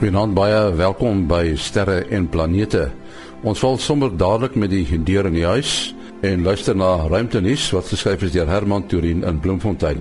Goeienaand 0.00 0.32
baie 0.32 0.60
welkom 0.78 1.26
by 1.28 1.58
Sterre 1.60 1.98
en 2.08 2.24
Planete. 2.32 2.86
Ons 3.44 3.60
val 3.60 3.74
sommer 3.76 4.08
dadelik 4.16 4.54
met 4.56 4.70
die 4.72 4.96
deur 5.04 5.26
in 5.28 5.34
die 5.36 5.44
huis 5.44 5.72
en 6.24 6.46
luister 6.46 6.72
na 6.72 6.94
ruimtenuus 7.04 7.66
wat 7.76 7.90
geskryf 7.92 8.22
is 8.24 8.32
deur 8.32 8.48
Herman 8.48 8.86
Turin 8.88 9.26
in 9.28 9.42
Bloemfontein. 9.44 10.00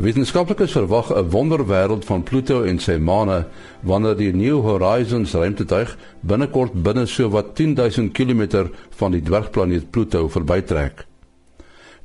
Wetenskaplikes 0.00 0.72
verwag 0.78 1.12
'n 1.12 1.28
wonderwêreld 1.28 2.08
van 2.08 2.22
Pluto 2.22 2.62
en 2.62 2.78
sy 2.78 2.96
maane 2.96 3.44
wanneer 3.82 4.16
die 4.16 4.32
New 4.32 4.62
Horizons 4.64 5.34
ruimtetuig 5.34 5.96
binnekort 6.22 6.72
binne 6.72 7.06
so 7.06 7.28
wat 7.28 7.54
10000 7.54 8.12
km 8.12 8.70
van 8.96 9.12
die 9.12 9.22
dwergplaneet 9.22 9.90
Pluto 9.90 10.28
verbytrek. 10.28 11.05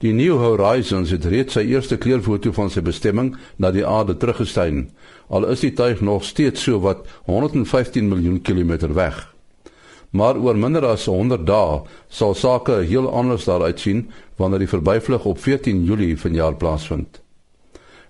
Die 0.01 0.15
New 0.17 0.39
Horizons 0.41 1.11
het 1.13 1.27
reeds 1.29 1.53
sy 1.53 1.61
eerste 1.69 1.93
kleurfoto 2.01 2.49
van 2.57 2.71
sy 2.73 2.81
bestemming 2.81 3.35
na 3.61 3.69
die 3.69 3.83
aarde 3.85 4.15
teruggestuur, 4.17 4.87
al 5.29 5.43
is 5.53 5.61
die 5.61 5.75
tuig 5.77 5.99
nog 6.01 6.23
steeds 6.25 6.63
so 6.65 6.79
wat 6.81 7.03
115 7.27 8.07
miljoen 8.09 8.39
kilometer 8.41 8.95
weg. 8.97 9.19
Maar 10.09 10.39
oor 10.41 10.57
minder 10.57 10.87
as 10.89 11.05
100 11.05 11.45
dae 11.45 11.83
sal 12.09 12.33
sake 12.33 12.79
heel 12.89 13.11
anders 13.13 13.45
daar 13.45 13.61
uitsien 13.61 14.07
wanneer 14.41 14.63
die 14.65 14.71
verbyvlug 14.71 15.27
op 15.29 15.37
14 15.37 15.83
Julie 15.85 16.17
vanjaar 16.17 16.57
plaasvind. 16.57 17.21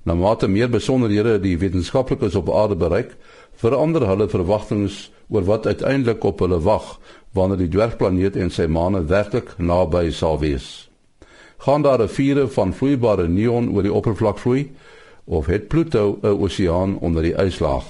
Na 0.08 0.16
mate 0.16 0.48
meer 0.48 0.72
besonderhede 0.72 1.42
die 1.44 1.58
wetenskaplikes 1.60 2.38
op 2.40 2.54
aarde 2.56 2.78
bereik, 2.80 3.18
verander 3.60 4.08
hulle 4.08 4.30
verwagtinge 4.32 4.88
oor 5.28 5.44
wat 5.44 5.68
uiteindelik 5.68 6.24
op 6.24 6.40
hulle 6.40 6.62
wag 6.64 6.96
wanneer 7.36 7.60
die 7.66 7.70
dwergplaneet 7.76 8.40
en 8.40 8.50
sy 8.50 8.70
maane 8.72 9.04
werklik 9.12 9.52
naby 9.60 10.08
sal 10.16 10.40
wees 10.40 10.88
gaan 11.62 11.82
daar 11.82 12.08
vure 12.10 12.48
van 12.48 12.74
vloeibare 12.74 13.28
neon 13.28 13.70
oor 13.70 13.86
die 13.86 13.94
oppervlak 13.94 14.40
vloei 14.42 14.72
of 15.26 15.46
het 15.46 15.68
Pluto 15.68 16.18
'n 16.22 16.42
oseaan 16.42 16.98
onder 16.98 17.24
die 17.24 17.36
yslaag. 17.38 17.86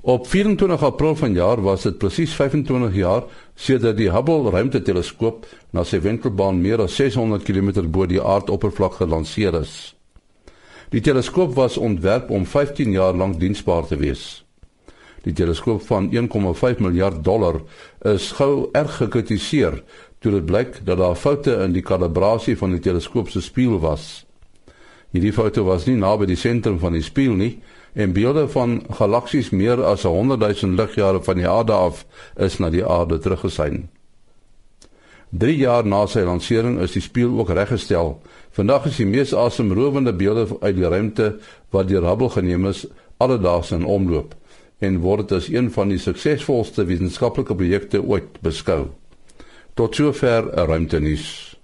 Op 0.00 0.26
24 0.26 0.82
April 0.82 1.16
vanjaar 1.16 1.62
was 1.62 1.82
dit 1.82 1.98
presies 1.98 2.34
25 2.34 2.94
jaar 2.94 3.22
sedert 3.54 3.96
die 3.96 4.10
Hubble 4.10 4.50
ruimteteleskoop 4.50 5.46
na 5.70 5.84
sy 5.84 6.00
wentelbaan 6.00 6.60
meer 6.60 6.80
as 6.80 6.94
600 6.94 7.42
km 7.42 7.90
bo 7.90 8.06
die 8.06 8.22
aardoppervlak 8.22 8.92
gelanseer 8.92 9.54
is. 9.60 9.96
Die 10.88 11.00
teleskoop 11.00 11.54
was 11.54 11.76
ontwerp 11.76 12.30
om 12.30 12.46
15 12.46 12.90
jaar 12.90 13.14
lank 13.14 13.40
diensbaar 13.40 13.86
te 13.86 13.96
wees. 13.96 14.44
Die 15.22 15.32
teleskoop 15.32 15.82
van 15.86 16.08
1,5 16.10 16.80
miljard 16.80 17.24
dollar 17.24 17.60
is 18.02 18.32
gou 18.32 18.68
erg 18.72 18.96
gekritiseer 18.96 19.82
toe 20.20 20.32
dit 20.32 20.44
blyk 20.44 20.80
dat 20.84 20.98
daar 21.00 21.16
foute 21.16 21.54
in 21.64 21.72
die 21.72 21.84
kalibrasie 21.84 22.56
van 22.60 22.74
die 22.76 22.82
teleskoop 22.84 23.30
se 23.32 23.40
spieël 23.40 23.78
was. 23.80 24.26
Hierdie 25.10 25.32
foto 25.32 25.64
was 25.64 25.86
nie 25.88 25.96
naby 25.98 26.28
die 26.28 26.38
sentrum 26.38 26.78
van 26.78 26.92
die 26.94 27.02
spieël 27.02 27.38
nie 27.40 27.54
en 27.98 28.12
beelde 28.14 28.44
van 28.52 28.82
galaksies 28.98 29.48
meer 29.50 29.80
as 29.82 30.04
100 30.06 30.44
000 30.62 30.76
ligjare 30.78 31.22
van 31.24 31.40
die 31.40 31.48
aarde 31.48 31.72
af 31.72 32.04
is 32.36 32.60
na 32.60 32.70
die 32.70 32.84
aarde 32.84 33.18
teruggesyn. 33.18 33.88
3 35.30 35.56
jaar 35.56 35.86
na 35.86 36.04
sy 36.10 36.22
lansering 36.26 36.78
is 36.84 36.92
die 36.92 37.02
spieël 37.02 37.34
ook 37.38 37.50
reggestel. 37.54 38.18
Vandag 38.52 38.90
is 38.90 39.00
die 39.00 39.08
mees 39.08 39.34
asemrowende 39.34 40.12
beelde 40.12 40.46
uit 40.60 40.76
die 40.76 40.88
ruimte 40.88 41.32
wat 41.70 41.88
deur 41.88 42.06
Hubble 42.06 42.30
geneem 42.36 42.66
is 42.66 42.84
alledaags 43.16 43.72
in 43.72 43.88
omloop 43.88 44.36
en 44.80 45.02
word 45.04 45.32
as 45.32 45.50
een 45.52 45.68
van 45.72 45.90
die 45.92 46.00
suksesvolste 46.00 46.86
wetenskaplike 46.88 47.54
projekte 47.54 48.00
ooit 48.02 48.40
beskou. 48.44 48.88
Tot 49.74 49.94
sover 49.94 50.42
'n 50.44 50.66
ruimtenuus. 50.66 51.58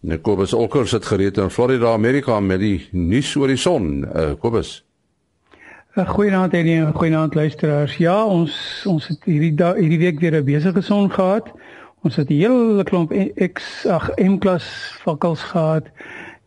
Nekobus 0.00 0.52
Olkers 0.52 0.90
het 0.90 1.06
gereed 1.06 1.36
in 1.36 1.50
Florida, 1.50 1.92
Amerika 1.92 2.40
met 2.40 2.58
die 2.58 2.88
nuus 2.90 3.36
oor 3.36 3.46
die 3.46 3.56
son. 3.56 4.04
Uh, 4.16 4.32
Kobus. 4.38 4.84
'n 5.94 6.06
Goeienaand 6.06 6.54
en 6.54 6.92
goeienaand 6.92 7.34
luisteraars. 7.34 7.96
Ja, 7.96 8.24
ons 8.24 8.84
ons 8.86 9.08
het 9.08 9.24
hierdie 9.24 9.54
da, 9.54 9.74
hierdie 9.74 9.98
week 9.98 10.20
weer 10.20 10.34
'n 10.40 10.44
besige 10.44 10.80
son 10.80 11.10
gehad. 11.10 11.52
Ons 12.02 12.16
het 12.16 12.30
'n 12.30 12.34
hele 12.34 12.84
klomp 12.84 13.12
X 13.52 13.86
ag 13.86 14.10
M-klas 14.16 14.96
vakkels 15.02 15.42
gehad 15.42 15.84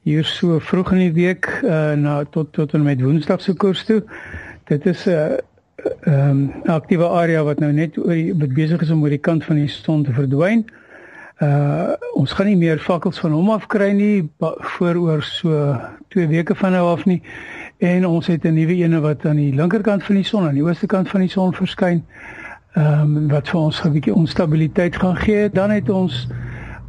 hier 0.01 0.23
so 0.23 0.59
vroeg 0.59 0.91
in 0.91 0.97
die 0.97 1.13
week 1.13 1.47
uh, 1.63 1.93
na 1.93 2.23
tot 2.29 2.53
tot 2.53 2.73
en 2.73 2.83
met 2.83 3.01
Woensdag 3.01 3.41
se 3.41 3.53
koers 3.53 3.85
toe. 3.85 4.03
Dit 4.69 4.85
is 4.85 5.05
'n 5.05 5.09
uh, 5.09 5.37
ehm 5.75 6.29
um, 6.29 6.71
aktiewe 6.71 7.07
area 7.07 7.43
wat 7.43 7.59
nou 7.59 7.71
net 7.71 7.97
oor 7.97 8.13
die 8.13 8.53
besig 8.53 8.81
is 8.81 8.91
om 8.91 9.03
oor 9.03 9.13
die 9.13 9.21
kant 9.21 9.43
van 9.45 9.55
die 9.59 9.67
son 9.67 10.03
te 10.03 10.13
verdwyn. 10.15 10.65
Uh 11.43 11.93
ons 12.15 12.31
gaan 12.31 12.47
nie 12.47 12.55
meer 12.55 12.79
vakkels 12.79 13.19
van 13.19 13.33
hom 13.35 13.49
af 13.51 13.65
kry 13.67 13.89
nie 13.91 14.29
voor 14.77 14.95
oor 14.95 15.23
so 15.23 15.75
2 16.15 16.27
weke 16.31 16.55
van 16.55 16.71
nou 16.71 16.85
af 16.93 17.03
nie. 17.05 17.21
En 17.83 18.05
ons 18.07 18.27
het 18.27 18.45
'n 18.45 18.53
nuwe 18.53 18.75
ene 18.75 18.99
wat 18.99 19.25
aan 19.25 19.35
die 19.35 19.55
linkerkant 19.55 20.03
van 20.03 20.15
die 20.15 20.23
son, 20.23 20.47
aan 20.47 20.53
die 20.53 20.63
ooste 20.63 20.85
kant 20.85 21.09
van 21.09 21.19
die 21.19 21.29
son 21.29 21.53
verskyn. 21.53 22.05
Ehm 22.73 23.17
um, 23.17 23.27
wat 23.27 23.49
vir 23.49 23.59
ons 23.59 23.83
'n 23.83 23.91
bietjie 23.91 24.13
onstabiliteit 24.13 24.95
gaan 24.95 25.15
gee. 25.15 25.49
Dan 25.49 25.69
het 25.69 25.89
ons 25.89 26.27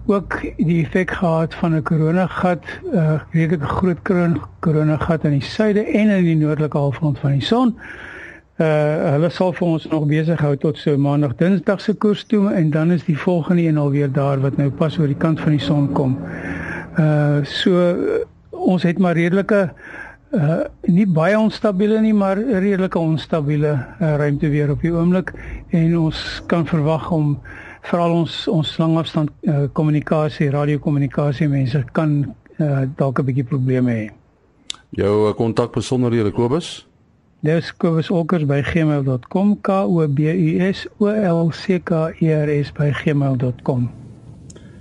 ook 0.06 0.40
die 0.56 0.84
effek 0.84 1.10
gehad 1.10 1.54
van 1.54 1.74
'n 1.74 1.82
koronagat, 1.82 2.64
'n 2.82 2.96
uh, 2.96 3.20
redelike 3.30 3.66
groot 3.66 3.98
koronagat 4.60 5.24
aan 5.24 5.30
die 5.30 5.42
suide 5.42 5.84
en 5.84 6.08
in 6.08 6.24
die 6.24 6.36
noordelike 6.36 6.78
halfrond 6.78 7.18
van 7.18 7.30
die 7.30 7.42
son. 7.42 7.78
Uh 8.56 9.12
hulle 9.12 9.28
sal 9.28 9.50
vir 9.52 9.66
ons 9.68 9.84
nog 9.92 10.06
besig 10.08 10.40
hou 10.40 10.54
tot 10.56 10.78
so 10.80 10.96
maandag 10.96 11.34
dinsdag 11.36 11.80
se 11.84 11.92
koers 12.00 12.22
toe 12.24 12.46
en 12.56 12.70
dan 12.72 12.94
is 12.94 13.02
die 13.04 13.16
volgende 13.20 13.66
een 13.66 13.76
alweer 13.76 14.08
daar 14.12 14.40
wat 14.40 14.56
nou 14.56 14.70
pas 14.72 14.96
oor 14.96 15.12
die 15.12 15.18
kant 15.24 15.42
van 15.44 15.52
die 15.52 15.60
son 15.60 15.90
kom. 15.92 16.14
Uh 16.96 17.44
so 17.44 17.76
uh, 17.76 18.22
ons 18.50 18.86
het 18.88 18.98
maar 18.98 19.12
redelike 19.20 19.60
uh 20.32 20.56
nie 20.88 21.04
baie 21.04 21.36
onstabiele 21.36 22.00
nie 22.00 22.14
maar 22.16 22.40
redelike 22.40 22.98
onstabiele 22.98 23.74
uh, 23.76 24.16
ruimte 24.16 24.48
weer 24.48 24.72
op 24.72 24.80
die 24.80 24.94
oomblik 24.94 25.34
en 25.76 25.98
ons 25.98 26.24
kan 26.48 26.64
verwag 26.64 27.10
om 27.12 27.36
veral 27.92 28.18
ons 28.22 28.40
ons 28.48 28.74
langafstand 28.80 29.36
kommunikasie 29.76 30.48
uh, 30.48 30.56
radiokommunikasie 30.56 31.52
mense 31.52 31.84
kan 31.92 32.22
uh, 32.56 32.88
dalk 32.96 33.20
'n 33.20 33.28
bietjie 33.28 33.44
probleme 33.44 33.92
hê. 33.92 34.10
Jou 34.96 35.34
kontak 35.34 35.76
besonderhede 35.76 36.32
Kobus 36.32 36.86
0616104 37.46 37.46
Dis 37.46 37.68
kobusolkers@gmail.com 37.76 39.60
k 39.60 39.68
o 39.86 40.08
b 40.08 40.18
u 40.18 40.72
s 40.72 40.88
o 40.98 41.06
l 41.06 41.50
c 41.52 41.78
k 41.78 42.10
e 42.18 42.32
r 42.34 42.48
s 42.64 42.72
@gmail.com. 42.74 43.90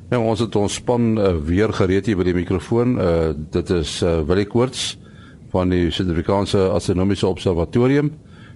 Nou 0.09 0.21
ons 0.23 0.39
het 0.39 0.55
ons 0.55 0.73
span 0.73 1.17
uh, 1.17 1.35
weer 1.45 1.73
gereed 1.73 2.05
hier 2.05 2.17
by 2.17 2.23
die 2.25 2.33
mikrofoon. 2.33 2.97
Uh 2.97 3.33
dit 3.53 3.69
is 3.69 4.01
uh, 4.01 4.21
Willie 4.25 4.47
Koorts 4.49 4.97
van 5.53 5.69
die 5.69 5.91
Suid-Afrikaanse 5.91 6.69
Astronomiese 6.73 7.27
Observatorium 7.27 8.11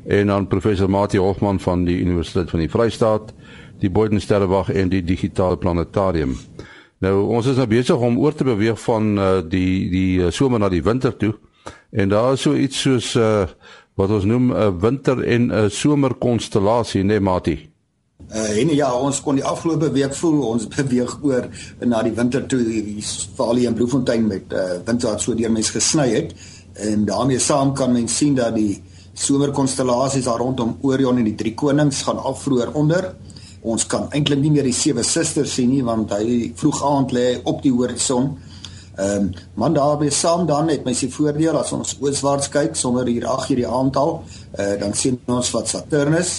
en 0.07 0.27
dan 0.27 0.47
professor 0.47 0.89
Mati 0.89 1.17
Hofman 1.17 1.59
van 1.59 1.85
die 1.85 1.99
Universiteit 1.99 2.49
van 2.49 2.59
die 2.59 2.69
Vrystaat, 2.69 3.33
die 3.79 3.89
Boden 3.89 4.21
Sterrewag 4.21 4.71
en 4.73 4.89
die 4.89 5.03
Digitale 5.03 5.57
Planetarium. 5.57 6.33
Nou 6.99 7.27
ons 7.27 7.45
is 7.45 7.61
nou 7.61 7.67
besig 7.67 7.95
om 7.95 8.17
oor 8.17 8.33
te 8.33 8.43
beweeg 8.43 8.81
van 8.81 9.17
uh, 9.17 9.29
die 9.45 9.89
die 9.89 10.31
somer 10.31 10.59
na 10.59 10.69
die 10.69 10.83
winter 10.83 11.13
toe. 11.17 11.35
En 11.91 12.09
daar 12.09 12.33
is 12.33 12.41
so 12.41 12.55
iets 12.55 12.81
soos 12.81 13.13
uh 13.15 13.45
wat 13.99 14.13
ons 14.15 14.25
noem 14.25 14.51
'n 14.53 14.79
winter 14.79 15.23
en 15.23 15.51
'n 15.51 15.69
somerkonstellasie, 15.69 17.03
né, 17.03 17.07
nee, 17.07 17.19
Mati? 17.19 17.57
Uh 18.29 18.57
en 18.61 18.69
ja, 18.75 18.93
ons 18.93 19.21
kon 19.21 19.35
die 19.35 19.43
afgelope 19.43 19.91
week 19.91 20.13
voel 20.13 20.41
ons 20.41 20.67
beweeg 20.75 21.17
oor 21.21 21.49
na 21.85 22.01
die 22.03 22.13
winter 22.13 22.45
toe 22.45 22.59
hier 22.59 23.03
Valie 23.35 23.67
en 23.67 23.73
Bloemfontein 23.73 24.27
met 24.27 24.53
uh 24.53 24.77
winter 24.85 25.09
wat 25.09 25.21
so 25.21 25.33
deur 25.33 25.51
mense 25.51 25.71
gesny 25.71 26.09
het 26.09 26.33
en 26.73 27.05
daarmee 27.05 27.39
saam 27.39 27.73
kan 27.73 27.91
mens 27.91 28.17
sien 28.17 28.35
dat 28.35 28.55
die 28.55 28.81
somerkonstellasies 29.13 30.25
daar 30.25 30.39
rondom 30.39 30.77
Orion 30.81 31.17
en 31.17 31.23
die 31.23 31.35
drie 31.35 31.53
konings 31.53 32.01
gaan 32.01 32.17
afvroer 32.17 32.71
onder. 32.73 33.15
Ons 33.61 33.85
kan 33.85 34.07
eintlik 34.11 34.39
nie 34.39 34.51
meer 34.51 34.63
die 34.63 34.73
sewe 34.73 35.03
susters 35.03 35.53
sien 35.53 35.69
nie 35.69 35.83
want 35.83 36.11
hy 36.11 36.53
vroeg 36.55 36.83
aand 36.83 37.11
lê 37.11 37.41
op 37.43 37.63
die 37.63 37.73
horison. 37.73 38.37
Ehm 38.99 39.15
um, 39.15 39.31
man 39.55 39.73
daarmee 39.73 40.11
saam 40.11 40.45
dan 40.45 40.67
het 40.67 40.83
my 40.83 40.93
se 40.93 41.07
voordeel 41.11 41.57
as 41.57 41.71
ons 41.71 41.95
ooswaarts 42.01 42.49
kyk 42.51 42.75
sonder 42.75 43.07
hier 43.07 43.27
ag 43.31 43.47
hierdie 43.47 43.67
aantal, 43.67 44.23
uh, 44.59 44.73
dan 44.79 44.93
sien 44.93 45.19
ons 45.25 45.51
wat 45.55 45.71
Saturnus 45.71 46.33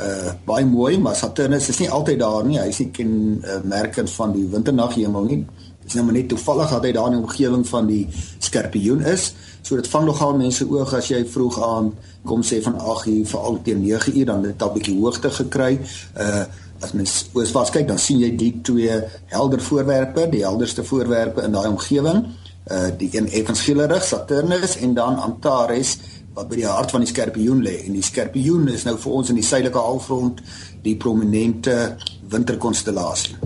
uh 0.00 0.32
baie 0.44 0.64
mooi, 0.66 0.98
maar 0.98 1.16
Saturnus 1.16 1.68
is 1.68 1.78
nie 1.78 1.90
altyd 1.90 2.18
daar 2.18 2.46
nie. 2.46 2.58
Hy 2.58 2.68
is 2.72 2.80
nie 2.82 2.90
ken 2.94 3.12
uh, 3.44 3.58
merkend 3.68 4.10
van 4.16 4.32
die 4.34 4.46
winternaghemel 4.50 5.28
nie. 5.28 5.40
Dit 5.80 5.92
is 5.92 5.98
nou 5.98 6.12
net 6.12 6.28
toevallig 6.30 6.72
dat 6.74 6.86
hy 6.86 6.92
daar 6.96 7.10
in 7.10 7.18
die 7.18 7.22
omgewing 7.24 7.66
van 7.68 7.86
die 7.90 8.02
Skorpioen 8.38 9.04
is. 9.12 9.30
So 9.62 9.76
dit 9.76 9.88
vang 9.92 10.06
nogal 10.08 10.36
mense 10.38 10.66
oog 10.68 10.94
as 10.96 11.10
jy 11.12 11.20
vroeg 11.28 11.60
aan 11.64 11.92
kom 12.28 12.42
sê 12.46 12.60
van 12.64 12.78
8 12.78 13.10
uur 13.12 13.26
veral 13.30 13.60
teen 13.64 13.84
9 13.84 14.16
uur 14.18 14.26
dan 14.28 14.44
het 14.44 14.52
dit 14.54 14.66
al 14.66 14.74
bietjie 14.76 14.96
hoogte 14.98 15.30
gekry. 15.42 15.78
Uh 16.16 16.44
as 16.80 16.92
mens 16.96 17.16
ooswaarts 17.36 17.72
kyk, 17.74 17.88
dan 17.88 17.98
sien 17.98 18.20
jy 18.22 18.30
die 18.36 18.52
twee 18.66 19.00
helder 19.32 19.60
voorwerpe, 19.62 20.28
die 20.32 20.44
helderste 20.44 20.84
voorwerpe 20.84 21.44
in 21.44 21.56
daai 21.56 21.68
omgewing. 21.68 22.24
Uh 22.70 22.88
die 23.00 23.08
een 23.16 23.28
effens 23.34 23.64
geelerig, 23.66 24.04
Saturnus 24.04 24.76
en 24.78 24.94
dan 24.94 25.18
Antares 25.18 25.96
wat 26.34 26.50
by 26.50 26.60
die 26.60 26.68
hart 26.68 26.92
van 26.94 27.02
die 27.02 27.10
Skorpioen 27.10 27.62
lê. 27.64 27.80
En 27.86 27.96
die 27.96 28.04
Skorpioen 28.06 28.68
is 28.70 28.84
nou 28.86 28.96
vir 29.00 29.16
ons 29.18 29.32
in 29.32 29.38
die 29.40 29.46
suidelike 29.46 29.82
halfrond 29.82 30.42
die 30.84 30.96
prominente 30.96 31.96
winterkonstellasie. 32.30 33.36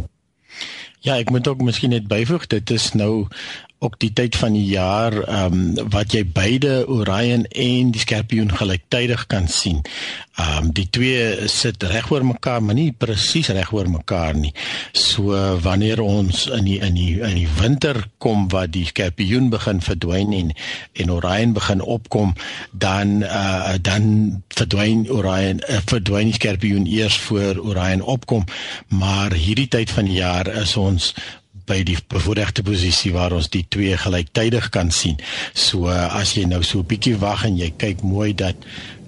Ja, 1.04 1.16
ek 1.16 1.32
moet 1.32 1.48
ook 1.48 1.62
miskien 1.64 1.92
net 1.92 2.08
byvoeg, 2.08 2.46
dit 2.52 2.70
is 2.72 2.92
nou 2.96 3.26
ook 3.84 3.98
die 4.00 4.12
tyd 4.12 4.36
van 4.36 4.56
die 4.56 4.66
jaar 4.72 5.12
ehm 5.22 5.52
um, 5.78 5.90
wat 5.92 6.14
jy 6.16 6.24
beide 6.24 6.84
Orion 6.88 7.44
en 7.44 7.90
die 7.92 8.00
Skorpioen 8.00 8.52
gelyktydig 8.56 9.26
kan 9.26 9.48
sien. 9.48 9.82
Ehm 10.40 10.64
um, 10.64 10.70
die 10.74 10.86
twee 10.90 11.48
sit 11.52 11.82
reg 11.90 12.10
oor 12.10 12.24
mekaar, 12.24 12.62
maar 12.62 12.74
nie 12.74 12.92
presies 12.92 13.52
reg 13.54 13.72
oor 13.72 13.90
mekaar 13.90 14.34
nie. 14.34 14.54
So 14.92 15.36
wanneer 15.62 16.00
ons 16.00 16.46
in 16.46 16.64
die 16.64 16.80
in 16.80 16.96
die 16.98 17.20
in 17.20 17.36
die 17.38 17.50
winter 17.60 18.00
kom 18.18 18.48
wat 18.54 18.72
die 18.74 18.86
Skorpioen 18.88 19.50
begin 19.52 19.84
verdwyn 19.84 20.32
en 20.32 20.50
en 20.92 21.14
Orion 21.14 21.52
begin 21.52 21.84
opkom, 21.98 22.34
dan 22.72 23.22
uh 23.22 23.76
dan 23.80 24.42
verdwyn 24.48 25.06
Orion 25.10 25.60
uh, 25.68 25.80
verdwyn 25.86 26.32
die 26.32 26.38
Skorpioen 26.40 26.86
eers 26.86 27.18
voor 27.28 27.60
Orion 27.60 28.00
opkom, 28.00 28.44
maar 28.88 29.32
hierdie 29.32 29.68
tyd 29.68 29.90
van 29.90 30.10
die 30.10 30.20
jaar 30.22 30.48
is 30.48 30.76
ons 30.76 31.12
by 31.66 31.82
die 31.86 31.98
bevoordeelde 32.08 32.62
posisie 32.62 33.12
waar 33.12 33.32
ons 33.32 33.50
die 33.52 33.64
twee 33.68 33.96
gelyktydig 33.96 34.68
kan 34.74 34.90
sien. 34.90 35.16
So 35.52 35.88
as 35.88 36.34
jy 36.36 36.44
nou 36.48 36.62
so 36.62 36.78
'n 36.80 36.86
bietjie 36.86 37.16
wag 37.18 37.44
en 37.44 37.56
jy 37.56 37.72
kyk 37.76 38.02
mooi 38.02 38.34
dat 38.34 38.56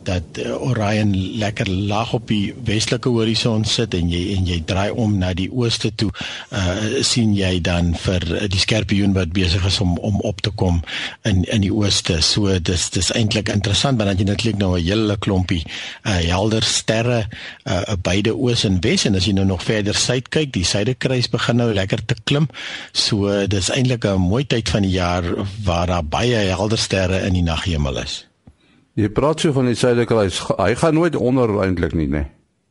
dat 0.07 0.39
uh, 0.41 0.55
Orion 0.63 1.13
lekker 1.39 1.69
laag 1.71 2.13
op 2.17 2.29
die 2.31 2.55
westelike 2.65 3.11
horison 3.13 3.65
sit 3.69 3.95
en 3.95 4.11
jy 4.11 4.37
en 4.37 4.47
jy 4.49 4.61
draai 4.69 4.91
om 4.91 5.17
na 5.21 5.33
die 5.37 5.49
ooste 5.53 5.93
toe 5.95 6.11
uh 6.55 7.03
sien 7.07 7.33
jy 7.37 7.59
dan 7.65 7.93
vir 7.99 8.25
die 8.51 8.61
skorpioen 8.61 9.15
wat 9.17 9.33
besig 9.37 9.65
is 9.67 9.79
om 9.83 9.97
om 9.99 10.21
op 10.27 10.41
te 10.45 10.51
kom 10.51 10.81
in 11.29 11.43
in 11.45 11.65
die 11.65 11.73
ooste. 11.73 12.21
So 12.23 12.59
dis 12.59 12.89
dis 12.95 13.11
eintlik 13.15 13.51
interessant 13.53 13.99
want 13.99 14.11
dan 14.11 14.21
jy 14.21 14.29
netlik 14.31 14.59
nou 14.61 14.77
'n 14.77 14.85
hele 14.85 15.17
klompie 15.17 15.65
uh 16.05 16.19
helder 16.31 16.63
sterre 16.63 17.27
uh 17.67 17.97
beide 18.03 18.35
oos 18.35 18.65
en 18.65 18.81
wes 18.81 19.07
en 19.07 19.17
as 19.17 19.27
jy 19.27 19.33
nou 19.33 19.47
nog 19.47 19.63
verder 19.63 19.95
suid 19.95 20.29
kyk, 20.29 20.53
die 20.53 20.65
suidekruis 20.65 21.31
begin 21.31 21.57
nou 21.57 21.73
lekker 21.73 22.05
te 22.07 22.17
klim. 22.25 22.49
So 22.93 23.47
dis 23.47 23.71
eintlik 23.71 24.05
'n 24.05 24.21
mooi 24.21 24.45
tyd 24.47 24.69
van 24.69 24.83
die 24.83 24.97
jaar 24.97 25.25
waar 25.65 25.87
daar 25.87 26.05
baie 26.05 26.37
helder 26.37 26.79
sterre 26.79 27.27
in 27.27 27.33
die 27.33 27.43
naghemel 27.43 27.99
is. 27.99 28.26
Jy 28.97 29.11
praat 29.13 29.43
so 29.45 29.53
van 29.53 29.69
die 29.69 29.77
suiderkruis. 29.77 30.41
Hy 30.57 30.73
gaan 30.81 30.97
nooit 30.97 31.17
onder 31.17 31.51
eintlik 31.61 31.93
nie, 31.93 32.09
né? 32.09 32.25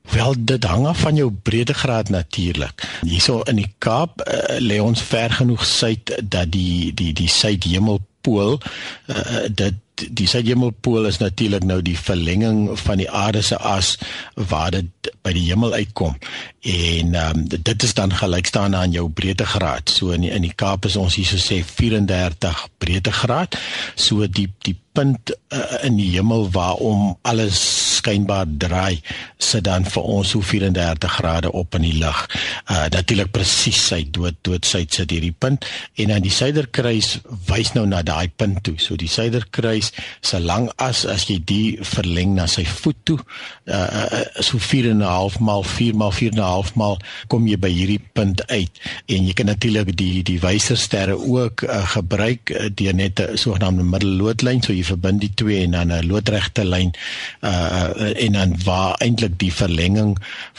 Wel 0.10 0.34
dit 0.38 0.64
hang 0.64 0.88
af 0.90 1.00
van 1.06 1.18
jou 1.18 1.30
breedtegraad 1.30 2.10
natuurlik. 2.10 2.82
Hierso 3.06 3.42
in 3.50 3.62
die 3.62 3.70
Kaap 3.78 4.22
uh, 4.22 4.58
lê 4.62 4.80
ons 4.82 5.02
ver 5.02 5.34
genoeg 5.38 5.66
suid 5.66 6.14
dat 6.22 6.52
die 6.54 6.94
die 6.94 7.12
die 7.14 7.30
suidhemelpool 7.30 8.58
uh, 8.58 9.46
dit 9.50 9.82
die 9.96 10.28
suidhemelpool 10.28 11.08
is 11.08 11.22
natuurlik 11.22 11.64
nou 11.64 11.82
die 11.82 11.98
verlenging 11.98 12.68
van 12.80 13.00
die 13.00 13.10
aarde 13.10 13.42
se 13.46 13.58
as 13.58 13.96
waar 14.36 14.72
dit 14.76 15.12
by 15.24 15.34
die 15.36 15.48
hemel 15.48 15.74
uitkom 15.74 16.18
en 16.66 17.16
um, 17.16 17.44
dit 17.48 17.84
is 17.84 17.94
dan 17.94 18.14
gelykstaande 18.14 18.78
aan 18.78 18.92
jou 18.92 19.06
breedtegraad. 19.10 19.90
So 19.90 20.16
in 20.16 20.26
die, 20.26 20.32
in 20.34 20.42
die 20.48 20.54
Kaap 20.58 20.88
is 20.90 20.98
ons 20.98 21.18
hierso 21.20 21.38
sê 21.38 21.60
34 21.62 22.64
breedtegraad. 22.82 23.58
So 23.96 24.26
die 24.26 24.50
die 24.66 24.74
punt 24.96 25.36
uh, 25.54 25.86
in 25.86 26.00
die 26.00 26.10
hemel 26.16 26.50
waarom 26.56 27.14
alles 27.22 27.60
skynbaar 28.06 28.46
draai 28.62 29.02
sit 29.42 29.66
dan 29.66 29.86
vir 29.90 30.04
ons 30.06 30.36
so 30.36 30.46
34 30.46 31.18
grade 31.18 31.52
op 31.52 31.76
in 31.76 31.88
die 31.90 31.98
lug. 31.98 32.26
Uh 32.70 32.86
natuurlik 32.94 33.32
presies 33.34 33.82
sy 33.90 34.04
dood 34.14 34.38
dood 34.46 34.66
suid 34.66 34.94
sit 34.94 35.12
hierdie 35.12 35.34
punt 35.34 35.66
en 35.98 36.14
dan 36.14 36.22
die 36.22 36.34
suiderkruis 36.34 37.20
wys 37.50 37.74
nou 37.74 37.86
na 37.90 38.04
daai 38.06 38.30
punt 38.30 38.62
toe. 38.66 38.78
So 38.78 38.96
die 39.00 39.10
suiderkruis 39.10 39.92
se 40.22 40.40
lang 40.40 40.70
as 40.78 41.06
as 41.10 41.26
jy 41.30 41.40
die 41.42 41.78
verleng 41.82 42.36
na 42.38 42.48
sy 42.52 42.66
voet 42.66 43.02
toe 43.08 43.20
uh 43.66 44.22
so 44.46 44.60
4.5 44.62 45.40
maal 45.42 45.64
4 45.66 45.98
maal 45.98 46.14
4.5 46.14 46.76
maal 46.80 47.00
kom 47.32 47.48
jy 47.50 47.58
by 47.62 47.72
hierdie 47.74 48.02
punt 48.18 48.44
uit 48.52 48.82
en 49.12 49.28
jy 49.28 49.34
kan 49.38 49.50
natuurlik 49.50 49.94
die 49.98 50.24
die 50.26 50.38
wysersterre 50.44 51.18
ook 51.18 51.66
uh, 51.66 51.82
gebruik 51.96 52.52
uh, 52.54 52.70
deur 52.70 52.94
net 52.94 53.20
'n 53.20 53.38
sogenaamde 53.38 53.84
middelloodlyn 53.84 54.62
so 54.62 54.74
jy 54.74 54.84
verbind 54.84 55.22
die 55.22 55.34
twee 55.34 55.64
en 55.64 55.72
dan 55.78 55.92
'n 55.92 56.08
loodregte 56.08 56.66
lyn 56.66 56.94
uh 57.42 57.90
en 57.96 58.38
dan 58.38 58.56
waar 58.64 58.96
eintlik 59.04 59.40
die 59.40 59.54
verlenging 59.54 60.16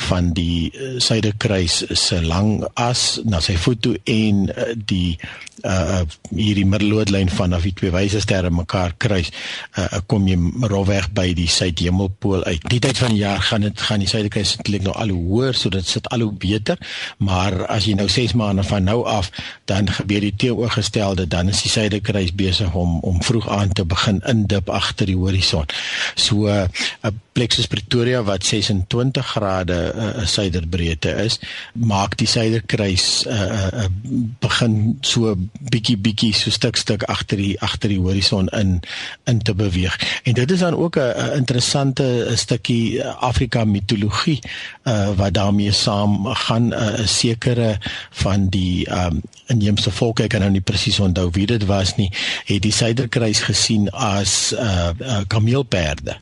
van 0.08 0.32
die 0.36 0.72
uh, 0.72 0.94
suiderkruis 0.98 1.84
se 1.90 2.22
lang 2.22 2.64
as 2.74 3.20
na 3.24 3.40
sy 3.44 3.56
voet 3.60 3.82
toe 3.82 3.96
en 4.04 4.48
uh, 4.48 4.72
die 4.74 5.18
uh 5.64 6.02
hierdie 6.36 6.66
middelloodlyn 6.68 7.30
vanaf 7.32 7.64
die 7.64 7.72
twee 7.76 7.92
wysersterre 7.94 8.50
mekaar 8.52 8.92
kruis 9.00 9.30
uh 9.80 10.00
kom 10.10 10.26
jy 10.28 10.36
rofweg 10.68 11.08
by 11.16 11.30
die 11.36 11.48
suidhemelpool 11.50 12.44
uit. 12.44 12.66
Die 12.70 12.80
tyd 12.82 12.98
van 13.00 13.14
die 13.14 13.22
jaar 13.22 13.42
gaan 13.42 13.64
dit 13.64 13.80
gaan 13.88 14.02
die 14.04 14.10
suiderkruis 14.10 14.56
eintlik 14.58 14.84
nou 14.84 14.94
al 14.94 15.14
hoe 15.14 15.24
hoër 15.30 15.58
so 15.58 15.72
dit 15.72 15.88
sit 15.88 16.08
al 16.12 16.26
hoe 16.26 16.32
beter, 16.46 16.78
maar 17.18 17.64
as 17.72 17.88
jy 17.88 17.96
nou 17.98 18.08
6 18.12 18.36
maande 18.38 18.66
van 18.68 18.84
nou 18.84 19.02
af 19.08 19.30
dan 19.64 19.88
gebeur 19.90 20.26
die 20.28 20.34
teenoorgestelde, 20.36 21.26
dan 21.26 21.48
is 21.48 21.64
die 21.64 21.72
suiderkruis 21.72 22.34
besig 22.36 22.74
om 22.74 23.00
om 23.00 23.22
vroeg 23.22 23.48
aan 23.48 23.72
te 23.72 23.84
begin 23.84 24.20
indip 24.28 24.70
agter 24.70 25.08
die 25.08 25.18
horison. 25.18 25.66
So 26.14 26.46
'n 26.46 26.68
uh, 27.02 27.14
Plexus 27.32 27.67
Pretoria 27.67 28.23
wat 28.23 28.44
26 28.44 29.26
grade 29.26 29.93
uh, 29.94 30.26
suiderbreedte 30.26 31.11
is, 31.25 31.38
maak 31.73 32.17
die 32.17 32.28
suiderkruis 32.28 33.26
uh, 33.26 33.69
uh, 33.84 33.88
begin 34.40 34.96
so 35.00 35.34
bietjie 35.61 35.99
bietjie 36.00 36.32
so 36.37 36.50
stuk 36.50 36.76
stuk 36.76 37.05
agter 37.12 37.40
die 37.40 37.55
agter 37.61 37.93
die 37.93 38.00
horison 38.00 38.49
in 38.56 38.81
in 39.25 39.43
te 39.43 39.55
beweeg. 39.55 39.96
En 40.25 40.34
dit 40.38 40.50
is 40.50 40.64
dan 40.64 40.76
ook 40.76 40.96
'n 40.96 41.37
interessante 41.37 42.32
stukkie 42.34 43.05
Afrika 43.05 43.64
mitologie 43.64 44.40
uh, 44.84 45.11
wat 45.17 45.34
daarmee 45.34 45.73
saam 45.73 46.26
gaan 46.26 46.69
'n 46.69 46.73
uh, 46.73 47.06
sekere 47.06 47.78
van 48.11 48.49
die 48.49 48.90
um, 48.90 49.20
inheemse 49.46 49.90
volke 49.90 50.23
ek 50.26 50.31
kan 50.34 50.40
nou 50.40 50.50
nie 50.50 50.64
presies 50.64 50.99
onthou 51.00 51.31
wie 51.37 51.46
dit 51.46 51.64
was 51.67 51.94
nie 51.96 52.11
het 52.49 52.62
die 52.62 52.75
suiderkruis 52.75 53.40
gesien 53.46 53.90
as 53.90 54.52
'n 54.52 54.58
uh, 54.58 54.90
uh, 55.00 55.23
kameelperde 55.26 56.17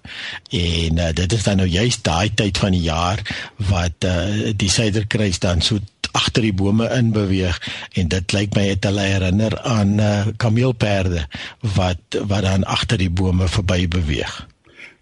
en 0.51 0.84
uh, 0.99 1.11
dit 1.13 1.33
is 1.33 1.43
dan 1.43 1.57
nou 1.57 1.69
juist 1.69 2.05
daai 2.05 2.35
tyd 2.35 2.59
van 2.59 2.73
die 2.77 2.85
jaar 2.85 3.23
wat 3.71 4.05
uh, 4.05 4.53
die 4.57 4.71
suiderkruis 4.71 5.39
dan 5.39 5.63
so 5.65 5.79
agter 6.15 6.43
die 6.47 6.55
bome 6.55 6.89
in 6.95 7.13
beweeg 7.15 7.59
en 7.99 8.09
dit 8.09 8.33
lyk 8.33 8.55
my 8.55 8.69
het 8.71 8.87
hulle 8.87 9.07
herinner 9.09 9.57
aan 9.67 9.99
uh, 9.99 10.27
kameelperde 10.37 11.27
wat 11.77 12.19
wat 12.29 12.43
dan 12.47 12.65
agter 12.65 13.01
die 13.01 13.11
bome 13.11 13.49
verby 13.49 13.87
beweeg 13.89 14.43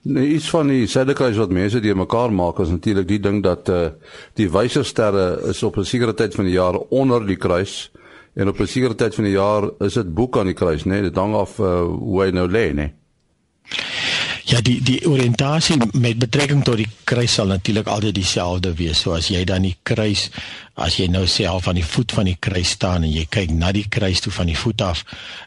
Nee, 0.02 0.32
iets 0.34 0.48
van 0.50 0.66
die 0.66 0.88
suiderkruis 0.90 1.36
wat 1.38 1.52
mense 1.54 1.78
die 1.80 1.94
mekaar 1.94 2.32
maak 2.34 2.58
is 2.58 2.72
natuurlik 2.74 3.06
die 3.06 3.20
ding 3.22 3.38
dat 3.44 3.68
uh, 3.70 3.92
die 4.34 4.48
wysersterre 4.50 5.50
is 5.52 5.62
op 5.62 5.78
'n 5.78 5.86
sekere 5.86 6.14
tyd 6.14 6.34
van 6.34 6.44
die 6.44 6.56
jaar 6.58 6.74
onder 6.90 7.26
die 7.26 7.36
kruis 7.36 7.92
en 8.34 8.48
op 8.48 8.58
'n 8.58 8.66
sekere 8.66 8.94
tyd 8.94 9.14
van 9.14 9.24
die 9.24 9.32
jaar 9.32 9.70
is 9.78 9.94
dit 9.94 10.14
boek 10.14 10.38
aan 10.38 10.50
die 10.50 10.58
kruis, 10.58 10.84
né? 10.84 10.98
Nee? 10.98 11.02
Dit 11.02 11.14
hang 11.16 11.34
af 11.34 11.58
uh, 11.58 11.82
hoe 11.86 12.22
hy 12.22 12.30
nou 12.30 12.48
lê, 12.48 12.72
né? 12.72 12.74
Nee? 12.74 12.92
Ja, 14.52 14.58
die 14.60 14.82
die 14.84 14.98
oriëntasie 15.08 15.78
met 15.96 16.18
betrekking 16.20 16.60
tot 16.66 16.76
die 16.76 16.88
kruis 17.08 17.38
sal 17.38 17.48
natuurlik 17.48 17.86
altyd 17.88 18.18
dieselfde 18.18 18.74
wees. 18.76 19.00
So 19.00 19.14
as 19.16 19.30
jy 19.32 19.46
dan 19.48 19.64
die 19.64 19.76
kruis 19.88 20.26
as 20.76 20.98
jy 21.00 21.06
nou 21.08 21.24
self 21.26 21.70
aan 21.70 21.80
die 21.80 21.86
voet 21.86 22.12
van 22.12 22.28
die 22.28 22.36
kruis 22.36 22.74
staan 22.76 23.06
en 23.06 23.14
jy 23.14 23.24
kyk 23.32 23.54
na 23.56 23.72
die 23.72 23.86
kruis 23.88 24.20
toe 24.20 24.32
van 24.32 24.52
die 24.52 24.58
voet 24.58 24.84
af, 24.84 25.04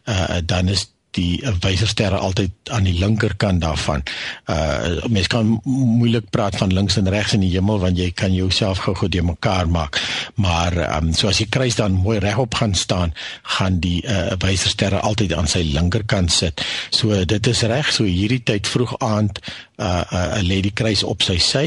uh, 0.10 0.40
dan 0.42 0.74
is 0.74 0.88
die 1.16 1.40
wysersterre 1.64 2.18
altyd 2.18 2.72
aan 2.76 2.88
die 2.88 2.98
linkerkant 3.00 3.62
daarvan. 3.64 4.04
Uh 4.52 5.06
mens 5.08 5.30
kan 5.32 5.60
moeilik 5.64 6.30
praat 6.34 6.58
van 6.60 6.74
links 6.74 6.98
en 7.00 7.10
regs 7.10 7.36
in 7.38 7.46
die 7.46 7.54
hemel 7.54 7.80
want 7.80 8.00
jy 8.00 8.10
kan 8.12 8.34
jouself 8.34 8.84
gou-gou 8.86 9.10
de 9.10 9.22
mekaar 9.24 9.70
maak. 9.70 10.02
Maar 10.36 10.98
um 10.98 11.14
so 11.14 11.28
as 11.28 11.42
die 11.44 11.50
kruis 11.50 11.76
dan 11.76 11.92
mooi 11.92 12.18
regop 12.20 12.54
gaan 12.54 12.76
staan, 12.76 13.14
gaan 13.58 13.80
die 13.80 14.02
uh 14.08 14.34
wysersterre 14.40 15.00
altyd 15.00 15.34
aan 15.34 15.48
sy 15.48 15.64
linkerkant 15.74 16.32
sit. 16.32 16.66
So 16.90 17.26
dit 17.26 17.48
is 17.48 17.62
reg 17.62 17.92
so 17.94 18.04
hierdie 18.04 18.44
tyd 18.44 18.68
vroeg 18.68 18.98
aand 19.00 19.40
uh 19.78 20.04
uh 20.12 20.42
lê 20.42 20.62
die 20.64 20.74
kruis 20.74 21.04
op 21.04 21.24
sy 21.26 21.38
sy 21.38 21.66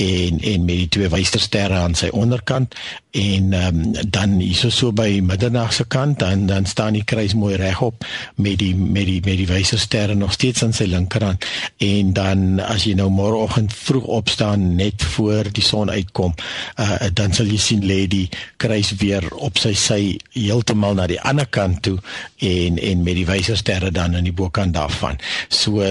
en 0.00 0.38
en 0.40 0.64
met 0.64 0.84
die 0.84 0.88
twee 0.88 1.08
wystersterre 1.10 1.74
aan 1.82 1.96
sy 1.98 2.08
onderkant 2.14 2.76
en 3.10 3.52
um, 3.58 3.80
dan 4.06 4.36
hierso 4.38 4.70
so 4.70 4.92
by 4.94 5.18
middernag 5.26 5.72
se 5.74 5.84
kant 5.90 6.20
dan 6.22 6.46
dan 6.46 6.66
staan 6.66 6.94
die 6.94 7.04
kruis 7.04 7.34
mooi 7.34 7.56
regop 7.58 8.04
met 8.34 8.60
die 8.62 8.74
met 8.74 9.08
die 9.10 9.18
met 9.24 9.40
die 9.40 9.48
wysersterre 9.50 10.14
nog 10.14 10.32
steeds 10.32 10.62
aan 10.62 10.76
sy 10.76 10.86
linkerkant 10.86 11.44
en 11.82 12.12
dan 12.14 12.60
as 12.62 12.86
jy 12.86 12.94
nou 12.94 13.08
môreoggend 13.10 13.74
vroeg 13.74 14.06
opstaan 14.20 14.76
net 14.78 15.02
voor 15.16 15.50
die 15.50 15.66
son 15.66 15.90
uitkom 15.90 16.34
uh 16.78 17.10
dan 17.12 17.34
sal 17.34 17.50
jy 17.50 17.58
sien 17.58 17.82
lê 17.90 18.00
die 18.10 18.28
kruis 18.62 18.94
weer 19.02 19.26
op 19.34 19.58
sy 19.58 19.74
sy 19.74 20.00
heeltemal 20.36 20.94
na 20.98 21.08
die 21.10 21.20
ander 21.20 21.48
kant 21.58 21.82
toe 21.88 21.98
en 22.50 22.78
en 22.78 23.04
met 23.06 23.18
die 23.18 23.26
wysersterre 23.28 23.90
dan 23.90 24.16
aan 24.16 24.28
die 24.30 24.36
bokant 24.42 24.74
daarvan 24.78 25.18
so 25.48 25.84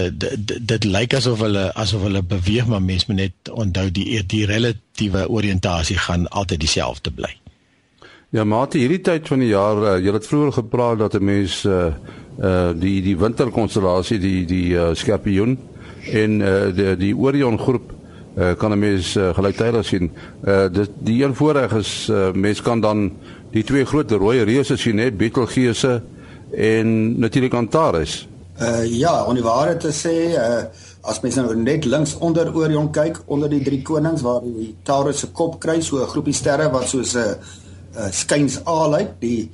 dit 0.72 0.88
lyk 0.88 1.14
asof 1.20 1.44
hulle 1.46 1.70
asof 1.84 2.08
hulle 2.08 2.24
beweeg 2.24 2.68
maar 2.72 2.84
mens 2.84 3.08
moet 3.10 3.22
net 3.24 3.52
onthou 3.52 3.90
die 3.92 4.08
die 4.30 4.46
relatiewe 4.50 5.28
oriëntasie 5.30 5.98
gaan 5.98 6.28
altyd 6.28 6.60
dieselfde 6.60 7.12
bly. 7.12 7.32
Ja, 8.30 8.44
maar 8.46 8.70
hierdie 8.72 9.02
tyd 9.02 9.28
van 9.28 9.42
die 9.42 9.50
jaar, 9.50 9.80
uh, 9.82 9.96
jy 9.98 10.14
het 10.14 10.28
vroeër 10.30 10.52
gepraat 10.60 11.00
dat 11.02 11.16
'n 11.18 11.24
mens 11.26 11.64
uh 11.66 11.94
uh 12.40 12.72
die 12.76 13.02
die 13.02 13.18
winterkonstellasie 13.18 14.20
die 14.20 14.46
die 14.46 14.74
uh, 14.74 14.94
Skorpioen 14.94 15.58
en 16.12 16.40
uh 16.42 16.76
die 16.76 16.96
die 16.98 17.16
Orion 17.16 17.60
groep 17.60 17.99
uh 18.40 18.56
kan 18.58 18.72
'n 18.72 18.80
mens 18.80 19.16
uh, 19.16 19.34
gelyktydig 19.36 19.86
sien. 19.86 20.12
Uh 20.44 20.68
dit 20.72 20.90
die 20.98 21.24
een 21.24 21.36
voorreg 21.36 21.74
is 21.74 22.08
uh 22.10 22.32
mens 22.34 22.62
kan 22.62 22.82
dan 22.82 23.12
die 23.52 23.64
twee 23.64 23.86
groot 23.86 24.12
rooi 24.12 24.44
reuse 24.44 24.78
sien, 24.78 24.96
net 24.96 25.18
Betelgeuse 25.18 26.02
en 26.52 27.20
natuurlik 27.20 27.54
Antares. 27.54 28.28
Uh 28.62 28.86
ja, 28.86 29.24
om 29.24 29.34
die 29.34 29.44
waarheid 29.44 29.80
te 29.80 29.92
sê, 29.92 30.16
uh 30.36 30.64
as 31.02 31.22
mens 31.24 31.36
nou 31.36 31.56
net 31.56 31.86
links 31.86 32.18
onder 32.20 32.56
Orion 32.56 32.92
kyk, 32.92 33.22
onder 33.26 33.50
die 33.50 33.62
drie 33.64 33.82
konings 33.82 34.22
waar 34.22 34.42
die 34.44 34.76
Taurus 34.84 35.20
se 35.20 35.28
kop 35.32 35.60
kry, 35.60 35.82
so 35.82 35.98
'n 36.04 36.08
groepie 36.08 36.34
sterre 36.34 36.70
wat 36.72 36.88
soos 36.88 37.16
'n 37.16 37.36
uh, 37.98 38.12
skuins 38.12 38.60
A 38.68 38.88
lyk, 38.88 39.20
die 39.20 39.52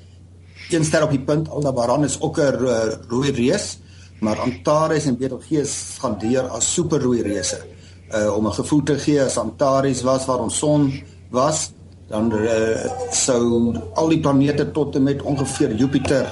een 0.69 0.83
ster 0.83 1.03
op 1.03 1.11
die 1.11 1.19
punt 1.19 1.49
Aldebaran 1.49 2.03
is 2.03 2.17
ook 2.21 2.37
'n 2.37 2.65
uh, 2.65 2.93
rooi 3.09 3.31
reus, 3.31 3.77
maar 4.19 4.39
Antares 4.39 5.05
en 5.05 5.17
Betelgeuse 5.17 5.99
gaan 5.99 6.17
deur 6.19 6.47
as 6.49 6.73
superrooi 6.73 7.21
reuse. 7.21 7.74
Uh 8.15 8.35
om 8.37 8.47
'n 8.47 8.53
gevoel 8.53 8.83
te 8.83 8.97
gee 8.99 9.23
as 9.23 9.37
Antares 9.37 10.01
was 10.01 10.25
waar 10.25 10.39
ons 10.39 10.57
son 10.57 10.93
was, 11.29 11.71
dan 12.07 12.31
uh, 12.33 12.85
sou 13.11 13.75
al 13.93 14.07
die 14.09 14.19
planete 14.19 14.71
tot 14.71 14.95
en 14.95 15.03
met 15.03 15.21
ongeveer 15.21 15.75
Jupiter 15.75 16.25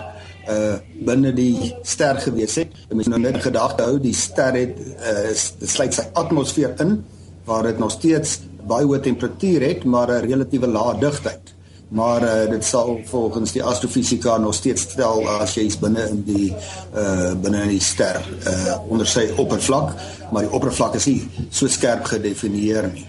uh 0.50 0.76
binne 1.06 1.34
die 1.34 1.74
ster 1.82 2.20
gewees 2.20 2.56
het. 2.56 2.72
Jy 2.90 2.96
moet 2.96 3.08
nou 3.08 3.20
net 3.20 3.38
gedagte 3.44 3.84
hou 3.84 4.00
die 4.00 4.14
ster 4.14 4.54
het 4.54 4.80
uh 4.80 5.34
sluit 5.60 5.94
sy 5.94 6.04
atmosfeer 6.14 6.76
in 6.80 7.04
waar 7.46 7.64
dit 7.64 7.80
nog 7.80 7.92
steeds 7.92 8.40
baie 8.68 8.86
hoë 8.86 9.00
temperatuur 9.04 9.62
het, 9.62 9.84
maar 9.84 10.12
'n 10.12 10.28
relatiewe 10.28 10.68
lae 10.68 11.00
digtheid. 11.00 11.53
Maar 11.94 12.24
uh 12.24 12.50
dit 12.50 12.66
sal 12.66 13.02
volgens 13.06 13.52
die 13.52 13.64
astrofisika 13.64 14.38
nog 14.38 14.54
steeds 14.54 14.82
stel 14.82 15.28
as 15.30 15.54
jy 15.54 15.68
is 15.70 15.78
binne 15.78 16.08
in 16.10 16.24
die 16.26 16.50
uh 16.50 17.34
binne 17.38 17.60
in 17.68 17.74
die 17.76 17.84
ster 17.84 18.18
uh 18.50 18.78
onder 18.90 19.06
sy 19.08 19.28
oppervlak, 19.38 19.92
maar 20.32 20.48
die 20.48 20.54
oppervlak 20.58 20.98
is 20.98 21.06
nie 21.06 21.20
so 21.54 21.70
skerp 21.70 22.08
gedefinieer 22.10 22.90
nie. 22.96 23.06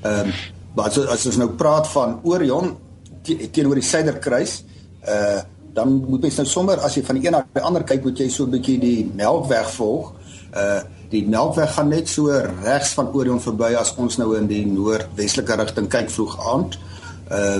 Ehm 0.00 0.30
um, 0.30 0.34
maar 0.72 0.88
as, 0.88 0.96
as 1.12 1.26
ons 1.28 1.36
nou 1.36 1.50
praat 1.60 1.84
van 1.92 2.14
Orion 2.24 2.70
teenoor 3.22 3.76
die 3.76 3.84
suiderkruis, 3.84 4.62
uh 5.08 5.42
dan 5.72 5.92
moet 6.08 6.24
mens 6.24 6.38
nou 6.40 6.46
sommer 6.48 6.80
as 6.84 6.96
jy 6.96 7.02
van 7.04 7.16
die 7.20 7.26
een 7.26 7.36
na 7.36 7.42
die 7.52 7.64
ander 7.64 7.84
kyk, 7.84 8.04
moet 8.04 8.18
jy 8.20 8.30
so 8.32 8.46
'n 8.46 8.54
bietjie 8.56 8.78
die 8.80 9.10
Melkweg 9.12 9.68
volg. 9.76 10.14
Uh 10.56 10.80
die 11.12 11.26
Melkweg 11.28 11.74
gaan 11.74 11.92
net 11.92 12.08
so 12.08 12.32
regs 12.64 12.94
van 12.96 13.12
Orion 13.12 13.40
verby 13.40 13.74
as 13.76 13.92
ons 13.96 14.16
nou 14.16 14.32
in 14.38 14.48
die 14.48 14.64
noordwestelike 14.64 15.60
rigting 15.60 15.88
kyk 15.92 16.10
vroeg 16.10 16.38
aand. 16.54 16.80
Uh 16.80 16.91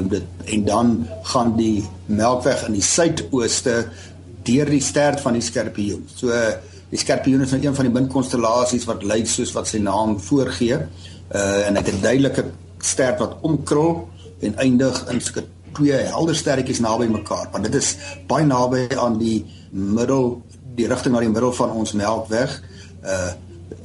dit 0.09 0.23
en 0.45 0.65
dan 0.65 0.91
gaan 1.23 1.57
die 1.57 1.85
Melkweg 2.07 2.67
in 2.67 2.77
die 2.77 2.85
suidooste 2.85 3.77
deur 4.45 4.71
die 4.71 4.83
stert 4.83 5.21
van 5.21 5.39
die 5.39 5.45
Skorpioen. 5.45 6.05
So 6.15 6.35
die 6.91 7.01
Skorpioen 7.01 7.45
is 7.47 7.55
nou 7.55 7.63
een 7.63 7.77
van 7.79 7.89
die 7.89 7.95
minkonstellasies 7.95 8.85
wat 8.91 9.07
lyk 9.07 9.31
soos 9.31 9.55
wat 9.57 9.71
sy 9.71 9.81
naam 9.81 10.19
voorgee. 10.21 10.83
Uh 11.33 11.69
en 11.69 11.75
dit 11.75 11.87
het 11.87 11.95
'n 11.95 12.03
duidelike 12.03 12.45
stert 12.79 13.19
wat 13.19 13.39
omkrul 13.41 14.09
en 14.41 14.57
eindig 14.57 15.07
in 15.09 15.21
twee 15.73 15.93
helder 15.93 16.37
sterretjies 16.37 16.81
naby 16.81 17.07
mekaar 17.07 17.49
want 17.53 17.65
dit 17.65 17.75
is 17.75 17.97
baie 18.27 18.45
naby 18.45 18.89
aan 18.97 19.19
die 19.19 19.47
middel 19.71 20.43
die 20.75 20.87
rigting 20.87 21.15
na 21.15 21.21
die 21.21 21.33
middel 21.33 21.53
van 21.53 21.71
ons 21.71 21.93
Melkweg. 21.93 22.61
Uh 23.05 23.33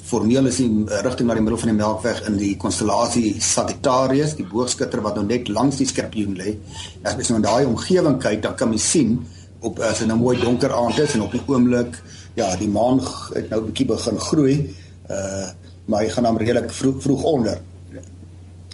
formeel 0.07 0.47
is 0.47 0.59
die 0.61 0.69
rigting 1.03 1.27
na 1.27 1.35
die 1.35 1.43
middel 1.43 1.59
van 1.59 1.71
die 1.71 1.77
Melkweg 1.77 2.21
in 2.29 2.37
die 2.39 2.53
konstellasie 2.59 3.35
Sagittarius, 3.43 4.37
die 4.37 4.47
boogskutter 4.47 5.01
wat 5.03 5.17
nou 5.19 5.25
net 5.27 5.51
langs 5.51 5.81
die 5.81 5.87
Skorpioen 5.89 6.37
lê. 6.39 6.55
As 7.03 7.17
mens 7.19 7.31
nou 7.31 7.41
in 7.41 7.47
daai 7.47 7.67
omgewing 7.67 8.19
kyk, 8.23 8.41
dan 8.45 8.55
kan 8.59 8.71
mens 8.71 8.87
sien 8.87 9.17
op 9.67 9.81
as 9.83 10.03
dit 10.03 10.07
nou 10.07 10.19
mooi 10.21 10.37
donker 10.39 10.71
aand 10.71 10.99
is 11.03 11.15
en 11.17 11.25
op 11.25 11.33
die 11.33 11.43
oomblik 11.49 11.97
ja, 12.37 12.51
die 12.55 12.69
maan 12.69 13.01
het 13.33 13.49
nou 13.49 13.61
'n 13.61 13.71
bietjie 13.71 13.87
begin 13.93 14.19
groei. 14.19 14.57
Uh 15.09 15.47
maar 15.87 16.03
hy 16.03 16.09
gaan 16.11 16.23
dan 16.27 16.37
redelik 16.37 16.71
vroeg 16.71 17.01
vroeg 17.01 17.23
onder. 17.23 17.61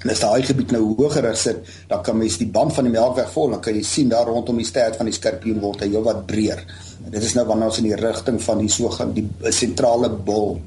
En 0.04 0.10
as 0.10 0.20
daai 0.20 0.44
gebied 0.44 0.72
nou 0.72 0.82
hoër 0.98 1.36
sit, 1.38 1.58
dan 1.88 2.02
kan 2.04 2.18
mens 2.18 2.38
die 2.38 2.48
band 2.48 2.74
van 2.74 2.84
die 2.84 2.92
Melkweg 2.92 3.30
volg, 3.32 3.52
dan 3.52 3.62
kan 3.62 3.76
jy 3.76 3.84
sien 3.84 4.10
daar 4.10 4.26
rondom 4.26 4.58
die 4.58 4.66
stert 4.66 4.98
van 5.00 5.06
die 5.06 5.14
Skorpioen 5.14 5.62
word 5.62 5.80
hy 5.86 5.92
heelwat 5.94 6.26
breër. 6.26 6.64
En 7.06 7.12
dit 7.12 7.24
is 7.24 7.36
nou 7.38 7.46
wanneer 7.46 7.70
ons 7.70 7.78
in 7.78 7.88
die 7.88 8.00
rigting 8.00 8.42
van 8.42 8.58
die 8.58 8.70
sogenaamde 8.70 9.22
die 9.22 9.52
sentrale 9.52 10.10
bol 10.10 10.58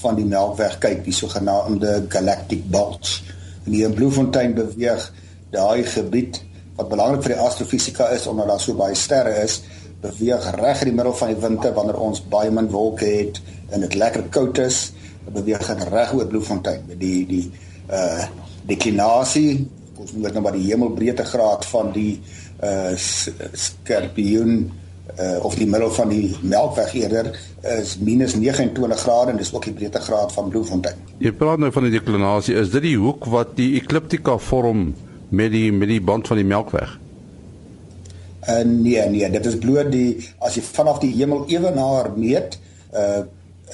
van 0.00 0.18
die 0.18 0.26
Melkweg 0.28 0.78
kyk, 0.82 1.04
die 1.04 1.14
sogenaamde 1.14 2.04
galactic 2.12 2.66
bulge. 2.70 3.22
En 3.64 3.72
hier 3.72 3.88
in 3.88 3.96
Bloemfontein 3.96 4.54
beweeg 4.54 5.08
daai 5.54 5.84
gebied 5.88 6.42
wat 6.76 6.90
belangrik 6.92 7.24
vir 7.24 7.34
die 7.34 7.42
astrofisika 7.42 8.10
is 8.12 8.26
omdat 8.28 8.50
daar 8.52 8.60
so 8.60 8.76
baie 8.76 8.94
sterre 8.94 9.32
is, 9.42 9.62
beweeg 10.02 10.50
reg 10.60 10.82
in 10.84 10.90
die 10.90 10.96
middel 10.98 11.16
van 11.16 11.32
die 11.32 11.40
winter 11.40 11.72
wanneer 11.74 11.98
ons 12.04 12.20
baie 12.30 12.50
min 12.52 12.68
wolke 12.70 13.08
het 13.08 13.40
en 13.72 13.80
dit 13.86 13.96
lekker 13.96 14.28
koud 14.30 14.60
is, 14.62 14.90
beweeg 15.32 15.66
dit 15.66 15.88
reg 15.90 16.12
oor 16.14 16.28
Bloemfontein 16.30 16.84
die 17.00 17.20
die 17.28 17.46
uh 17.90 18.26
deklinasie 18.66 19.62
ons 19.94 20.10
moet 20.18 20.34
nou 20.34 20.42
maar 20.42 20.56
die 20.56 20.66
hemelbreedtegraad 20.66 21.66
van 21.70 21.92
die 21.94 22.18
uh 22.66 22.94
skorpioen 22.98 24.56
uh 25.14 25.44
of 25.46 25.54
die 25.54 25.68
middel 25.70 25.90
van 25.94 26.10
die 26.10 26.34
melkweg 26.42 26.94
eerder 26.98 27.30
is 27.78 27.96
minus 28.02 28.34
29 28.34 29.00
grade 29.00 29.30
en 29.30 29.38
dis 29.40 29.52
ook 29.54 29.68
die 29.68 29.74
breedtegraad 29.76 30.32
van 30.34 30.48
Bloemfontein. 30.50 30.98
Jy 31.22 31.32
praat 31.32 31.62
nou 31.62 31.70
van 31.72 31.86
die 31.86 31.94
deklinasie, 31.94 32.56
is 32.58 32.72
dit 32.74 32.82
die 32.82 32.96
hoek 32.98 33.28
wat 33.30 33.54
die 33.56 33.74
ekliptika 33.80 34.36
vorm 34.38 34.88
met 35.30 35.54
die 35.54 35.70
met 35.72 35.88
die 35.94 36.02
band 36.02 36.26
van 36.26 36.42
die 36.42 36.48
melkweg? 36.48 36.98
En 38.46 38.82
nee 38.82 39.08
nee, 39.10 39.30
dit 39.30 39.46
is 39.46 39.58
bloot 39.62 39.90
die 39.94 40.10
as 40.38 40.58
jy 40.58 40.62
vanaf 40.66 41.00
die 41.02 41.14
hemel 41.16 41.46
ewenaar 41.50 42.12
meet, 42.18 42.58
uh 42.92 43.24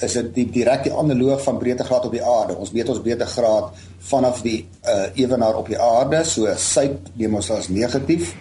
is 0.01 0.15
dit 0.17 0.29
die 0.33 0.45
direkte 0.49 0.93
analoog 0.97 1.41
van 1.43 1.59
breedtegraad 1.61 2.05
op 2.07 2.13
die 2.15 2.23
aarde. 2.25 2.55
Ons 2.57 2.71
meet 2.73 2.89
ons 2.89 3.01
breedtegraad 3.01 3.75
vanaf 4.09 4.41
die 4.41 4.63
uh, 4.81 5.05
ewenaar 5.13 5.59
op 5.59 5.69
die 5.69 5.79
aarde, 5.79 6.23
so 6.25 6.49
suid 6.57 7.11
neem 7.19 7.35
ons 7.37 7.51
as 7.53 7.69
negatief 7.69 8.33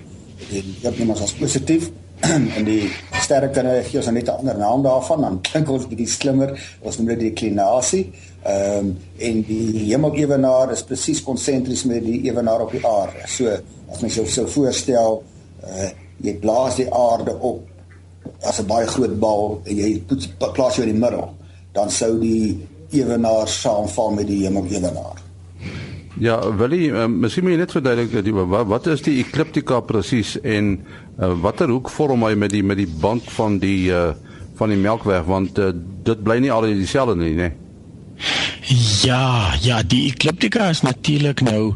en 0.49 0.71
noord 0.83 0.99
neem 0.99 1.13
ons 1.15 1.25
as 1.27 1.35
positief. 1.37 1.91
en 2.57 2.65
die 2.65 2.91
sterrekunde 3.23 3.81
gee 3.87 3.99
ons 3.99 4.11
net 4.11 4.29
'n 4.29 4.39
ander 4.41 4.59
naam 4.59 4.83
daarvan, 4.83 5.21
dan 5.21 5.41
klink 5.41 5.71
ons 5.71 5.89
bietjie 5.91 6.09
slimmer. 6.09 6.55
Ons 6.81 6.99
noem 6.99 7.09
dit 7.15 7.21
deklinasie. 7.21 8.13
Ehm 8.43 8.79
um, 8.79 8.97
en 9.19 9.43
die 9.47 9.91
hemelewenaar 9.91 10.73
is 10.73 10.83
presies 10.83 11.23
konsentries 11.23 11.85
met 11.85 12.05
die 12.05 12.23
ewenaar 12.31 12.61
op 12.61 12.71
die 12.71 12.87
aarde. 12.87 13.27
So 13.27 13.51
as 13.93 14.01
mens 14.01 14.15
jou 14.15 14.27
sou 14.27 14.47
voorstel, 14.49 15.23
uh, 15.65 15.91
jy 16.23 16.35
blaas 16.43 16.77
die 16.77 16.89
aarde 16.95 17.39
op 17.39 17.61
as 18.43 18.59
'n 18.61 18.67
baie 18.67 18.87
groot 18.87 19.19
bal 19.19 19.61
en 19.65 19.77
jy 19.77 20.03
plaas 20.55 20.77
jou 20.77 20.87
in 20.87 20.95
die 20.95 21.01
middel 21.01 21.35
dan 21.73 21.91
sou 21.91 22.19
die 22.21 22.69
ewenaar 22.91 23.49
saamval 23.49 24.11
met 24.11 24.27
die 24.27 24.43
hemelewenaar. 24.45 25.22
Ja, 26.23 26.37
wil 26.55 26.75
jy 26.77 26.91
uh, 26.93 27.09
miskien 27.11 27.47
moet 27.47 27.57
jy 27.57 27.63
net 27.63 27.73
verduidelik 27.75 28.13
dat 28.15 28.29
wat, 28.47 28.69
wat 28.71 28.87
is 28.93 29.03
die 29.03 29.17
ekliptika 29.23 29.81
presies 29.87 30.37
en 30.43 30.77
uh, 30.79 31.33
watter 31.43 31.73
hoek 31.73 31.91
vorm 31.91 32.23
hy 32.29 32.37
met 32.39 32.53
die 32.55 32.63
met 32.63 32.79
die 32.79 32.87
band 32.87 33.27
van 33.35 33.59
die 33.63 33.91
uh, 33.91 34.13
van 34.61 34.71
die 34.71 34.79
melkweg 34.79 35.27
want 35.27 35.59
uh, 35.59 35.73
dit 36.07 36.23
bly 36.23 36.39
nie 36.43 36.53
al 36.55 36.69
dieselfde 36.69 37.17
nie, 37.19 37.35
né? 37.39 37.51
Ja, 39.03 39.51
ja, 39.65 39.81
die 39.83 40.05
ekliptika 40.13 40.69
is 40.71 40.85
natuurlik 40.87 41.43
nou 41.43 41.73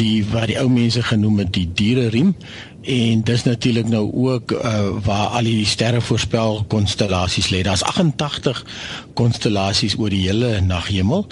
die 0.00 0.24
wat 0.32 0.48
die 0.48 0.56
ou 0.62 0.68
mense 0.72 1.02
genoem 1.04 1.42
het 1.42 1.52
die 1.58 1.66
diere 1.68 2.08
riem 2.14 2.32
en 2.82 3.22
dis 3.22 3.42
natuurlik 3.42 3.88
nou 3.88 4.12
ook 4.12 4.52
uh, 4.52 4.88
waar 5.04 5.26
al 5.26 5.44
die 5.44 5.66
sterre 5.66 6.00
voorspel 6.00 6.64
konstellasies 6.68 7.50
lê. 7.50 7.62
Daar's 7.62 7.82
88 7.82 8.64
konstellasies 9.14 9.98
oor 9.98 10.08
die 10.10 10.22
hele 10.26 10.60
naghemel 10.64 11.26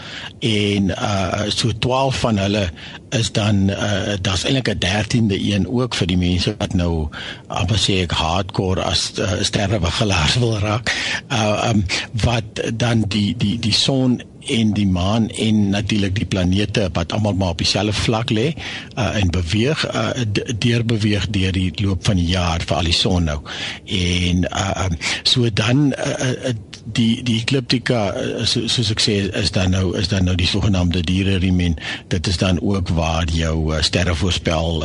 en 0.44 0.90
uh 0.92 1.46
so 1.48 1.72
12 1.78 2.18
van 2.20 2.38
hulle 2.38 2.64
is 3.16 3.32
dan 3.32 3.70
uh 3.72 4.16
daar's 4.20 4.44
eintlik 4.44 4.68
'n 4.68 4.78
13de 4.84 5.40
een 5.40 5.68
ook 5.68 5.94
vir 5.94 6.06
die 6.06 6.18
mense 6.18 6.54
wat 6.58 6.74
nou 6.74 7.08
amper 7.46 7.78
sê 7.78 8.02
ek 8.04 8.12
hardcore 8.12 8.82
as 8.82 9.12
uh, 9.18 9.40
sterrebegelaars 9.40 10.38
wil 10.38 10.58
raak. 10.58 10.92
Uh 11.32 11.70
um 11.70 11.84
wat 12.12 12.62
dan 12.74 13.04
die 13.08 13.36
die 13.36 13.58
die 13.58 13.72
son 13.72 14.20
en 14.46 14.72
die 14.72 14.86
maan 14.86 15.28
en 15.28 15.68
natuurlik 15.68 16.14
die 16.14 16.26
planete 16.26 16.88
wat 16.92 17.12
almal 17.12 17.34
maar 17.34 17.56
op 17.56 17.62
dieselfde 17.62 17.92
vlak 17.92 18.30
lê 18.30 18.46
uh, 18.52 19.16
en 19.20 19.30
beweeg 19.30 19.84
uh, 19.94 20.10
deur 20.58 20.84
beweeg 20.84 21.28
deur 21.34 21.52
die 21.52 21.72
loop 21.82 22.04
van 22.06 22.16
die 22.16 22.28
jaar 22.30 22.62
vir 22.64 22.76
al 22.76 22.88
die 22.88 22.96
son 22.96 23.28
nou. 23.28 23.38
En 23.84 24.44
uh, 24.48 24.86
um, 24.86 24.96
so 25.22 25.50
dan 25.52 25.92
uh, 25.92 26.30
uh, 26.30 26.54
die 26.96 27.22
die 27.22 27.38
ekliptika 27.42 28.12
uh, 28.14 28.44
so, 28.44 28.66
soos 28.70 28.92
ek 28.94 29.02
sê 29.02 29.18
is 29.42 29.52
dan 29.54 29.74
nou 29.76 29.92
is 29.98 30.08
dan 30.12 30.28
nou 30.28 30.36
die 30.38 30.48
sogenaamde 30.48 31.02
diere 31.06 31.38
riemen 31.42 31.76
dit 32.08 32.26
is 32.26 32.40
dan 32.40 32.60
ook 32.60 32.92
waar 32.96 33.28
jou 33.32 33.74
uh, 33.74 33.82
sterre 33.82 34.14
voorspel 34.14 34.84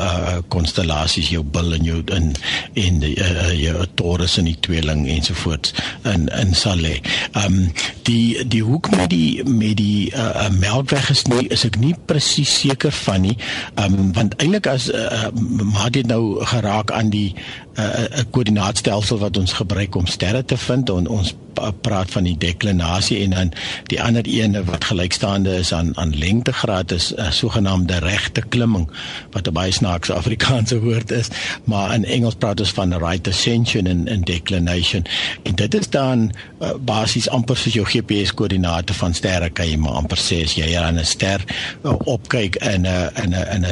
konstellasies 0.53 1.29
uh, 1.29 1.37
jou 1.37 1.43
bil 1.43 1.73
en 1.77 1.87
jou 1.87 2.01
in 2.15 2.33
en 2.79 2.99
die 3.03 3.15
uh, 3.19 3.51
jou 3.57 3.85
Taurus 3.95 4.37
en 4.37 4.47
die 4.49 4.57
tweeling 4.59 5.05
ensovoorts 5.09 5.73
in 6.09 6.27
in 6.27 6.53
sal 6.57 6.81
lê. 6.83 6.99
Ehm 7.31 7.45
um, 7.45 7.71
die 8.07 8.47
die 8.47 8.63
hoek 8.63 8.89
met 8.91 9.09
die 9.13 9.43
met 9.47 9.77
die 9.79 10.11
uh, 10.11 10.49
melkweg 10.59 11.09
is 11.13 11.25
nie 11.31 11.47
is 11.53 11.65
ek 11.67 11.79
nie 11.81 11.93
presies 12.09 12.53
seker 12.63 12.93
van 13.03 13.27
nie. 13.27 13.37
Ehm 13.75 13.99
um, 13.99 14.13
want 14.17 14.37
eintlik 14.39 14.67
as 14.71 14.89
uh, 14.91 15.29
maar 15.73 15.91
dit 15.91 16.07
nou 16.07 16.43
geraak 16.53 16.91
aan 16.91 17.13
die 17.13 17.31
'n 17.75 18.29
koördinaatstelsel 18.29 19.17
wat 19.17 19.37
ons 19.37 19.53
gebruik 19.53 19.95
om 19.95 20.05
sterre 20.05 20.45
te 20.45 20.57
vind. 20.57 20.89
En 20.89 21.07
ons 21.07 21.35
praat 21.81 22.11
van 22.11 22.23
die 22.23 22.37
deklinasie 22.37 23.19
en 23.23 23.29
dan 23.29 23.51
die 23.91 24.01
ander 24.01 24.25
ene 24.25 24.63
wat 24.67 24.85
gelykstaande 24.89 25.55
is 25.61 25.73
aan 25.73 25.91
aan 25.97 26.15
lengtegraad 26.17 26.91
is 26.91 27.13
'n 27.15 27.31
sogenaamde 27.31 27.97
regte 27.97 28.41
klimming 28.41 28.89
wat 29.31 29.47
'n 29.47 29.53
baie 29.53 29.71
snaakse 29.71 30.13
Afrikaanse 30.13 30.79
woord 30.79 31.11
is. 31.11 31.27
Maar 31.63 31.93
in 31.93 32.05
Engels 32.05 32.35
praat 32.35 32.59
ons 32.59 32.71
van 32.71 32.97
right 32.97 33.27
ascension 33.27 33.85
en 33.85 34.07
en 34.07 34.21
declination. 34.21 35.05
En 35.43 35.55
dit 35.55 35.73
is 35.73 35.89
dan 35.89 36.31
uh, 36.61 36.69
basies 36.79 37.29
amper 37.29 37.57
soos 37.57 37.73
jou 37.73 37.85
GPS 37.85 38.33
koördinate 38.33 38.93
van 38.93 39.13
sterre 39.13 39.49
kan 39.49 39.69
jy 39.69 39.77
maar 39.77 39.91
amper 39.91 40.17
sê 40.17 40.43
as 40.43 40.53
jy 40.53 40.77
aan 40.77 40.99
'n 40.99 41.05
ster 41.05 41.43
uh, 41.83 41.93
opkyk 42.05 42.55
in 42.55 42.81
'n 42.81 43.09
in 43.23 43.29
'n 43.29 43.47
in 43.55 43.65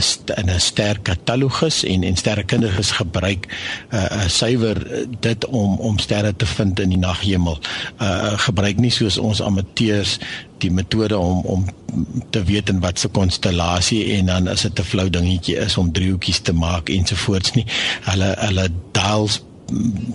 'n 0.45 0.49
'n 0.49 0.59
ster 0.59 0.99
katalogus 1.01 1.83
en 1.83 2.03
en 2.03 2.15
sterrekundiges 2.15 2.91
gebruik 2.91 3.47
uh, 3.91 4.05
uh, 4.05 4.27
suiwer 4.27 4.77
dit 5.19 5.45
om 5.45 5.79
om 5.79 5.99
sterre 5.99 6.35
te 6.35 6.45
vind 6.45 6.79
in 6.79 6.89
die 6.89 7.01
naghemel 7.01 7.59
uh 8.01 8.37
gebruik 8.47 8.79
nie 8.79 8.91
soos 8.91 9.17
ons 9.17 9.41
amateurs 9.41 10.17
die 10.61 10.71
metode 10.71 11.17
om 11.17 11.45
om 11.45 11.65
te 12.29 12.43
weet 12.43 12.69
in 12.69 12.79
watse 12.79 13.07
konstellasie 13.07 14.03
en 14.15 14.25
dan 14.31 14.47
is 14.47 14.61
dit 14.61 14.79
'n 14.79 14.83
flou 14.83 15.09
dingetjie 15.09 15.57
is 15.57 15.77
om 15.77 15.91
driehoekies 15.91 16.39
te 16.39 16.53
maak 16.53 16.89
ensovoorts 16.89 17.51
nie. 17.51 17.65
Hulle 18.01 18.35
hulle 18.39 18.67
dials 18.91 19.41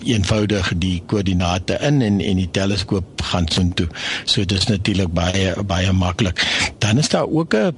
eenvoudig 0.05 0.73
die 0.79 1.03
koördinate 1.07 1.79
in 1.81 2.03
en 2.03 2.21
en 2.21 2.37
die 2.37 2.51
teleskoop 2.51 3.23
gaan 3.23 3.49
soontoe. 3.49 3.89
So 4.25 4.45
dit 4.45 4.59
is 4.59 4.67
natuurlik 4.67 5.13
baie 5.13 5.55
baie 5.63 5.93
maklik. 5.93 6.47
Dan 6.79 6.99
is 6.99 7.09
daar 7.09 7.29
ook 7.29 7.55
'n 7.55 7.75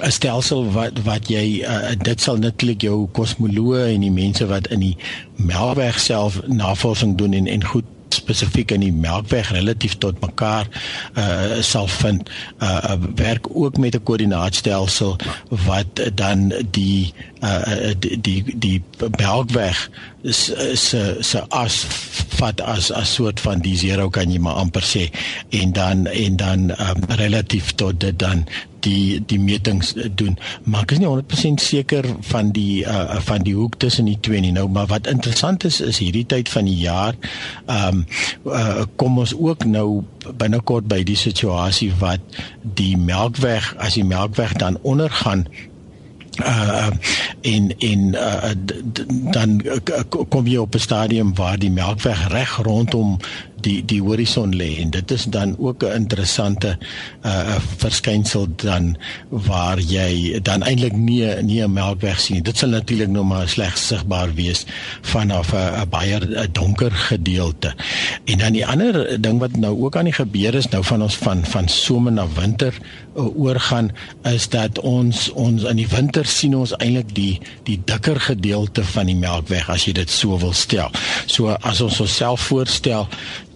'n 0.00 0.10
stelsel 0.10 0.70
wat 0.72 1.02
wat 1.04 1.28
jy 1.28 1.62
uh, 1.62 1.92
dit 1.98 2.20
sal 2.20 2.36
natuurlik 2.36 2.82
jou 2.82 3.08
kosmoloë 3.12 3.92
en 3.94 4.00
die 4.00 4.14
mense 4.14 4.46
wat 4.46 4.66
in 4.66 4.80
die 4.80 4.96
Melkweg 5.36 6.00
self 6.00 6.40
navorsing 6.46 7.18
doen 7.18 7.32
en 7.32 7.46
en 7.46 7.64
goed 7.64 7.84
spesifiek 8.12 8.72
in 8.76 8.84
die 8.84 8.92
Melkweg 8.92 9.50
relatief 9.56 9.96
tot 10.02 10.20
mekaar 10.20 10.68
uh 11.18 11.60
sal 11.64 11.88
vind 11.88 12.30
uh 12.62 12.96
werk 13.16 13.48
ook 13.50 13.76
met 13.76 13.96
'n 13.96 14.02
koördinaatstelsel 14.02 15.16
wat 15.48 16.00
dan 16.14 16.52
die 16.70 17.12
uh 17.42 17.92
die 17.98 18.20
die, 18.20 18.44
die 18.56 18.82
Melkweg 19.18 19.90
se 20.22 21.16
se 21.20 21.40
as 21.48 21.86
vat 22.38 22.60
as 22.60 22.90
as 22.92 23.14
soort 23.14 23.40
van 23.40 23.60
die 23.60 23.76
zero 23.76 24.08
kan 24.08 24.30
jy 24.30 24.38
maar 24.38 24.54
amper 24.54 24.82
sê. 24.82 25.10
En 25.50 25.72
dan 25.72 26.06
en 26.06 26.36
dan 26.36 26.70
um, 26.70 27.00
relatief 27.08 27.74
tot 27.74 28.00
dit 28.00 28.18
dan 28.18 28.46
die 28.82 29.22
die 29.26 29.38
metings 29.40 29.94
doen. 30.18 30.38
Maar 30.64 30.86
ek 30.86 30.94
is 30.96 31.02
nie 31.02 31.10
100% 31.10 31.62
seker 31.62 32.08
van 32.32 32.52
die 32.56 32.84
uh, 32.84 33.18
van 33.26 33.46
die 33.46 33.54
hoek 33.56 33.78
tussen 33.82 34.10
die 34.10 34.18
twee 34.20 34.42
nie. 34.44 34.52
Nou 34.54 34.68
maar 34.68 34.90
wat 34.92 35.10
interessant 35.10 35.64
is 35.68 35.80
is 35.80 36.00
hierdie 36.02 36.26
tyd 36.26 36.52
van 36.52 36.68
die 36.70 36.78
jaar 36.84 37.18
ehm 37.66 38.02
um, 38.02 38.06
uh, 38.46 38.86
kom 38.96 39.18
ons 39.22 39.34
ook 39.34 39.64
nou 39.64 40.02
binnekort 40.38 40.88
by 40.90 41.02
die 41.06 41.18
situasie 41.18 41.92
wat 41.98 42.40
die 42.62 42.96
melkweg 42.96 43.74
as 43.78 43.98
die 43.98 44.06
melkweg 44.06 44.56
dan 44.62 44.78
ondergaan 44.82 45.46
uh 46.40 46.90
in 47.40 47.74
in 47.78 48.14
uh, 48.14 48.50
dan 49.30 49.60
kom 50.08 50.46
jy 50.46 50.56
op 50.56 50.74
'n 50.74 50.78
stadium 50.78 51.34
waar 51.34 51.58
die 51.58 51.70
melkweg 51.70 52.28
reg 52.28 52.56
rondom 52.62 53.18
die 53.62 53.84
die 53.84 54.00
horison 54.02 54.54
lê 54.56 54.76
en 54.82 54.90
dit 54.90 55.10
is 55.10 55.24
dan 55.24 55.54
ook 55.58 55.84
'n 55.84 55.94
interessante 55.94 56.78
uh 57.24 57.58
verskynsel 57.76 58.46
dan 58.56 58.96
waar 59.28 59.78
jy 59.80 60.40
dan 60.42 60.62
eintlik 60.62 60.92
nie 60.92 61.24
nie 61.42 61.62
'n 61.62 61.72
melkweg 61.72 62.20
sien. 62.20 62.42
Dit 62.42 62.58
sal 62.58 62.68
natuurlik 62.68 63.08
nog 63.08 63.26
maar 63.26 63.48
slegs 63.48 63.86
sigbaar 63.86 64.34
wees 64.34 64.64
vanaf 65.00 65.52
'n 65.52 65.88
baie 65.88 66.38
a 66.38 66.46
donker 66.52 66.92
gedeelte. 66.92 67.74
En 68.24 68.38
dan 68.38 68.52
die 68.52 68.66
ander 68.66 69.20
ding 69.20 69.38
wat 69.38 69.56
nou 69.56 69.82
ook 69.82 69.96
aan 69.96 70.04
die 70.04 70.12
gebeur 70.12 70.54
is 70.54 70.68
nou 70.68 70.84
van 70.84 71.02
ons 71.02 71.16
van 71.16 71.44
van 71.44 71.68
somer 71.68 72.12
na 72.12 72.26
winter 72.34 72.74
uh, 73.16 73.36
oorgaan 73.36 73.90
is 74.22 74.48
dat 74.48 74.78
ons 74.78 75.30
ons 75.32 75.62
in 75.62 75.76
die 75.76 75.88
winter 75.88 76.26
sien 76.26 76.56
ons 76.56 76.74
eintlik 76.76 77.14
die 77.14 77.40
die 77.62 77.80
dikker 77.84 78.20
gedeelte 78.20 78.84
van 78.84 79.06
die 79.06 79.16
melkweg 79.16 79.68
as 79.72 79.84
jy 79.84 79.92
dit 79.92 80.10
so 80.10 80.38
wil 80.38 80.52
stel. 80.52 80.90
So 81.26 81.56
as 81.60 81.80
ons 81.80 82.00
onsself 82.00 82.40
voorstel 82.40 83.08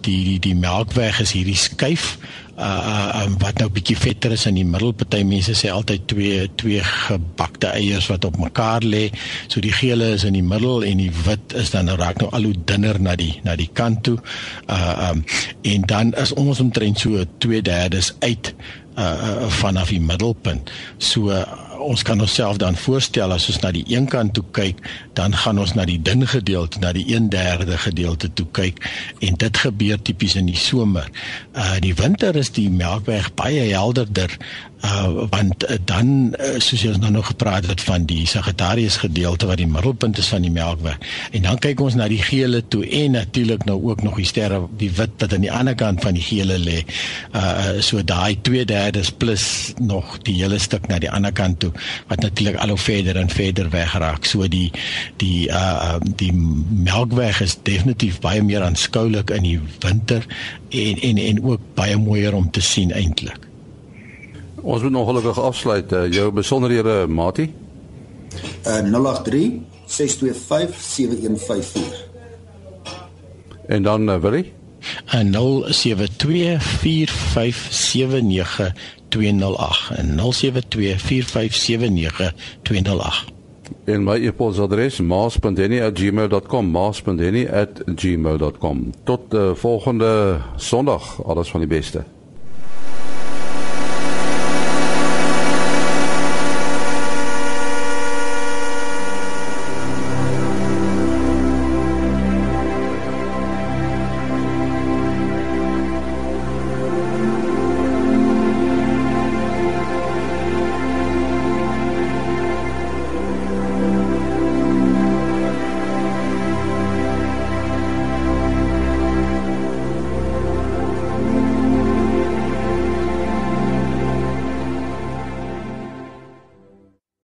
die 0.07 0.23
die 0.25 0.39
die 0.49 0.57
melkweg 0.57 1.21
is 1.23 1.35
hierdie 1.35 1.57
skuif. 1.59 2.15
Uh, 2.57 2.65
uh 2.65 3.19
um, 3.21 3.35
wat 3.37 3.59
nou 3.61 3.67
bietjie 3.69 3.93
vetter 3.99 4.33
is 4.33 4.47
in 4.49 4.55
die 4.57 4.65
middel. 4.65 4.95
Party 4.97 5.19
mense 5.27 5.53
sê 5.57 5.69
altyd 5.69 6.07
twee 6.09 6.47
twee 6.57 6.81
gebakte 6.81 7.69
eiers 7.77 8.07
wat 8.09 8.25
op 8.25 8.39
mekaar 8.41 8.85
lê. 8.87 9.03
So 9.45 9.61
die 9.61 9.73
gele 9.75 10.09
is 10.15 10.25
in 10.25 10.33
die 10.39 10.45
middel 10.45 10.87
en 10.87 11.03
die 11.03 11.11
wit 11.27 11.53
is 11.59 11.69
dan 11.75 11.91
raak 12.01 12.23
nou 12.23 12.31
al 12.33 12.49
hoe 12.49 12.57
dunner 12.57 12.97
na 13.03 13.13
die 13.19 13.35
na 13.45 13.53
die 13.59 13.69
kant 13.69 14.01
toe. 14.07 14.17
Uh 14.65 15.11
um 15.11 15.23
en 15.69 15.87
dan 15.91 16.15
is 16.17 16.33
ons 16.33 16.63
omtrent 16.63 17.05
so 17.05 17.21
2/3 17.45 18.11
uit 18.25 18.53
uh, 18.97 19.05
uh 19.05 19.47
vanaf 19.61 19.93
die 19.93 20.01
middelpunt. 20.01 20.73
So 20.97 21.29
uh, 21.29 21.45
ons 21.79 22.03
kan 22.03 22.21
onsself 22.21 22.57
dan 22.57 22.75
voorstel 22.75 23.31
as 23.31 23.47
ons 23.51 23.59
na 23.63 23.71
die 23.75 23.85
een 23.87 24.07
kant 24.11 24.33
toe 24.33 24.43
kyk, 24.51 24.79
dan 25.17 25.35
gaan 25.35 25.59
ons 25.59 25.73
na 25.77 25.85
die 25.85 25.99
dun 26.01 26.27
gedeelte, 26.27 26.79
na 26.79 26.91
die 26.93 27.05
1/3 27.15 27.77
gedeelte 27.87 28.33
toe 28.33 28.47
kyk 28.51 28.81
en 29.19 29.35
dit 29.35 29.57
gebeur 29.57 30.01
tipies 30.01 30.35
in 30.35 30.45
die 30.45 30.57
somer. 30.57 31.09
Uh 31.55 31.79
die 31.79 31.95
winter 31.95 32.35
is 32.35 32.51
die 32.51 32.69
Melkweg 32.69 33.33
baie 33.35 33.69
helderder 33.73 34.37
uh 34.85 35.25
want 35.29 35.63
uh, 35.69 35.77
dan 35.85 36.35
uh, 36.37 36.59
soos 36.61 36.83
jy 36.83 36.91
ons 36.91 37.01
nou 37.01 37.11
nog 37.15 37.31
gepraat 37.31 37.65
het 37.65 37.81
van 37.81 38.05
die 38.05 38.27
Sagittarius 38.29 38.99
gedeelte 39.01 39.47
wat 39.49 39.57
die 39.57 39.67
middelpunt 39.67 40.17
is 40.21 40.29
van 40.29 40.45
die 40.45 40.51
Melkweg 40.53 40.99
en 41.31 41.47
dan 41.47 41.57
kyk 41.63 41.81
ons 41.81 41.97
na 41.97 42.05
die 42.11 42.21
gele 42.21 42.61
toe 42.67 42.83
en 42.85 43.17
natuurlik 43.17 43.65
nou 43.65 43.79
ook 43.89 44.03
nog 44.05 44.19
die 44.21 44.27
sterre 44.29 44.59
die 44.77 44.91
wit 44.99 45.15
wat 45.17 45.33
aan 45.33 45.45
die 45.45 45.51
ander 45.51 45.75
kant 45.75 46.03
van 46.05 46.13
die 46.17 46.23
gele 46.23 46.59
lê. 46.61 46.83
Uh 47.33 47.81
so 47.81 48.03
daai 48.03 48.37
2/3 48.49 49.15
plus 49.17 49.73
nog 49.79 50.17
die 50.27 50.37
hele 50.41 50.59
stuk 50.61 50.87
na 50.87 50.99
die 51.01 51.11
ander 51.11 51.33
kant 51.33 51.59
toe 51.59 51.71
wat 52.07 52.21
natuurlik 52.21 52.61
al 52.61 52.75
hoe 52.75 52.77
verder 52.77 53.17
en 53.17 53.33
verder 53.33 53.69
wegraak 53.73 54.25
so 54.25 54.47
die 54.47 54.71
die 55.17 55.49
uh 55.49 55.97
die 56.21 56.31
Melkweg 56.33 57.41
is 57.41 57.57
definitief 57.63 58.21
baie 58.21 58.43
meer 58.43 58.61
aanskoulik 58.61 59.33
in 59.33 59.43
die 59.43 59.59
winter 59.81 60.25
en 60.69 61.01
en 61.01 61.17
en 61.17 61.43
ook 61.43 61.61
baie 61.73 61.97
mooier 61.97 62.33
om 62.35 62.51
te 62.51 62.61
sien 62.61 62.93
eintlik 62.93 63.46
Ons 64.67 64.81
moet 64.81 64.91
nog 64.91 65.07
gelukkig 65.07 65.39
afsluit. 65.39 65.91
Uh, 65.91 66.11
jou 66.11 66.31
besonderhede, 66.31 67.07
Mati? 67.07 67.53
Uh 68.67 68.91
083 68.91 69.51
625 69.85 70.81
7154. 70.81 72.07
En 73.67 73.83
dan 73.83 74.09
uh, 74.09 74.19
Willie? 74.19 74.53
En 75.05 75.33
072 75.65 76.59
4579208 76.59 76.63
en 79.95 80.19
072 80.31 80.99
4579208. 80.99 81.05
En 83.85 84.03
my 84.03 84.25
e-posadres 84.25 84.99
maas.denny@gmail.com 84.99 86.71
maas.denny@gmail.com. 86.71 88.93
Tot 89.03 89.33
uh, 89.33 89.53
volgende 89.53 90.37
Sondag. 90.55 91.25
Alles 91.25 91.49
van 91.49 91.59
die 91.59 91.69
beste. 91.69 92.03